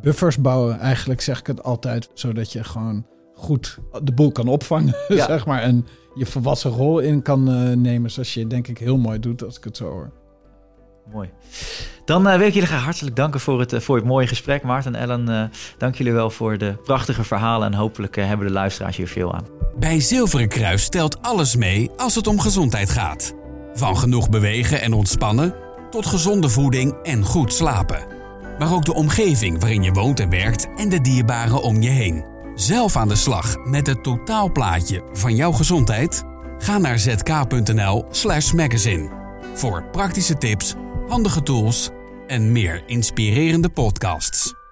Buffers 0.01 0.37
bouwen, 0.37 0.79
eigenlijk 0.79 1.21
zeg 1.21 1.39
ik 1.39 1.47
het 1.47 1.63
altijd, 1.63 2.09
zodat 2.13 2.51
je 2.51 2.63
gewoon 2.63 3.05
goed 3.35 3.77
de 4.03 4.13
boel 4.13 4.31
kan 4.31 4.47
opvangen, 4.47 4.95
ja. 5.07 5.25
zeg 5.25 5.45
maar. 5.45 5.61
En 5.61 5.87
je 6.15 6.25
volwassen 6.25 6.71
rol 6.71 6.99
in 6.99 7.21
kan 7.21 7.49
uh, 7.49 7.75
nemen, 7.75 8.11
zoals 8.11 8.33
je 8.33 8.47
denk 8.47 8.67
ik 8.67 8.77
heel 8.77 8.97
mooi 8.97 9.19
doet, 9.19 9.43
als 9.43 9.57
ik 9.57 9.63
het 9.63 9.77
zo 9.77 9.85
hoor. 9.85 10.11
Mooi. 11.11 11.29
Dan 12.05 12.27
uh, 12.27 12.37
wil 12.37 12.47
ik 12.47 12.53
jullie 12.53 12.67
graag 12.67 12.83
hartelijk 12.83 13.15
danken 13.15 13.39
voor 13.39 13.59
het, 13.59 13.73
uh, 13.73 13.79
voor 13.79 13.95
het 13.95 14.05
mooie 14.05 14.27
gesprek. 14.27 14.63
Maarten 14.63 14.95
en 14.95 15.01
Ellen, 15.01 15.51
dank 15.77 15.95
jullie 15.95 16.13
wel 16.13 16.29
voor 16.29 16.57
de 16.57 16.75
prachtige 16.83 17.23
verhalen. 17.23 17.67
En 17.67 17.73
hopelijk 17.73 18.15
hebben 18.15 18.47
de 18.47 18.53
luisteraars 18.53 18.97
hier 18.97 19.07
veel 19.07 19.33
aan. 19.33 19.45
Bij 19.79 19.99
Zilveren 19.99 20.47
Kruis 20.47 20.83
stelt 20.83 21.21
alles 21.21 21.55
mee 21.55 21.91
als 21.97 22.15
het 22.15 22.27
om 22.27 22.39
gezondheid 22.39 22.89
gaat. 22.89 23.33
Van 23.73 23.97
genoeg 23.97 24.29
bewegen 24.29 24.81
en 24.81 24.93
ontspannen 24.93 25.55
tot 25.89 26.05
gezonde 26.05 26.49
voeding 26.49 26.93
en 27.03 27.23
goed 27.23 27.53
slapen. 27.53 28.05
Maar 28.59 28.73
ook 28.73 28.85
de 28.85 28.93
omgeving 28.93 29.59
waarin 29.59 29.83
je 29.83 29.91
woont 29.91 30.19
en 30.19 30.29
werkt 30.29 30.67
en 30.75 30.89
de 30.89 31.01
dierbaren 31.01 31.61
om 31.61 31.81
je 31.81 31.89
heen 31.89 32.34
zelf 32.55 32.95
aan 32.95 33.07
de 33.07 33.15
slag 33.15 33.57
met 33.63 33.87
het 33.87 34.03
totaalplaatje 34.03 35.03
van 35.13 35.35
jouw 35.35 35.51
gezondheid? 35.51 36.23
Ga 36.57 36.77
naar 36.77 36.99
zk.nl/slash 36.99 38.51
magazine 38.51 39.09
voor 39.53 39.83
praktische 39.91 40.37
tips, 40.37 40.73
handige 41.07 41.43
tools 41.43 41.89
en 42.27 42.51
meer 42.51 42.83
inspirerende 42.85 43.69
podcasts. 43.69 44.64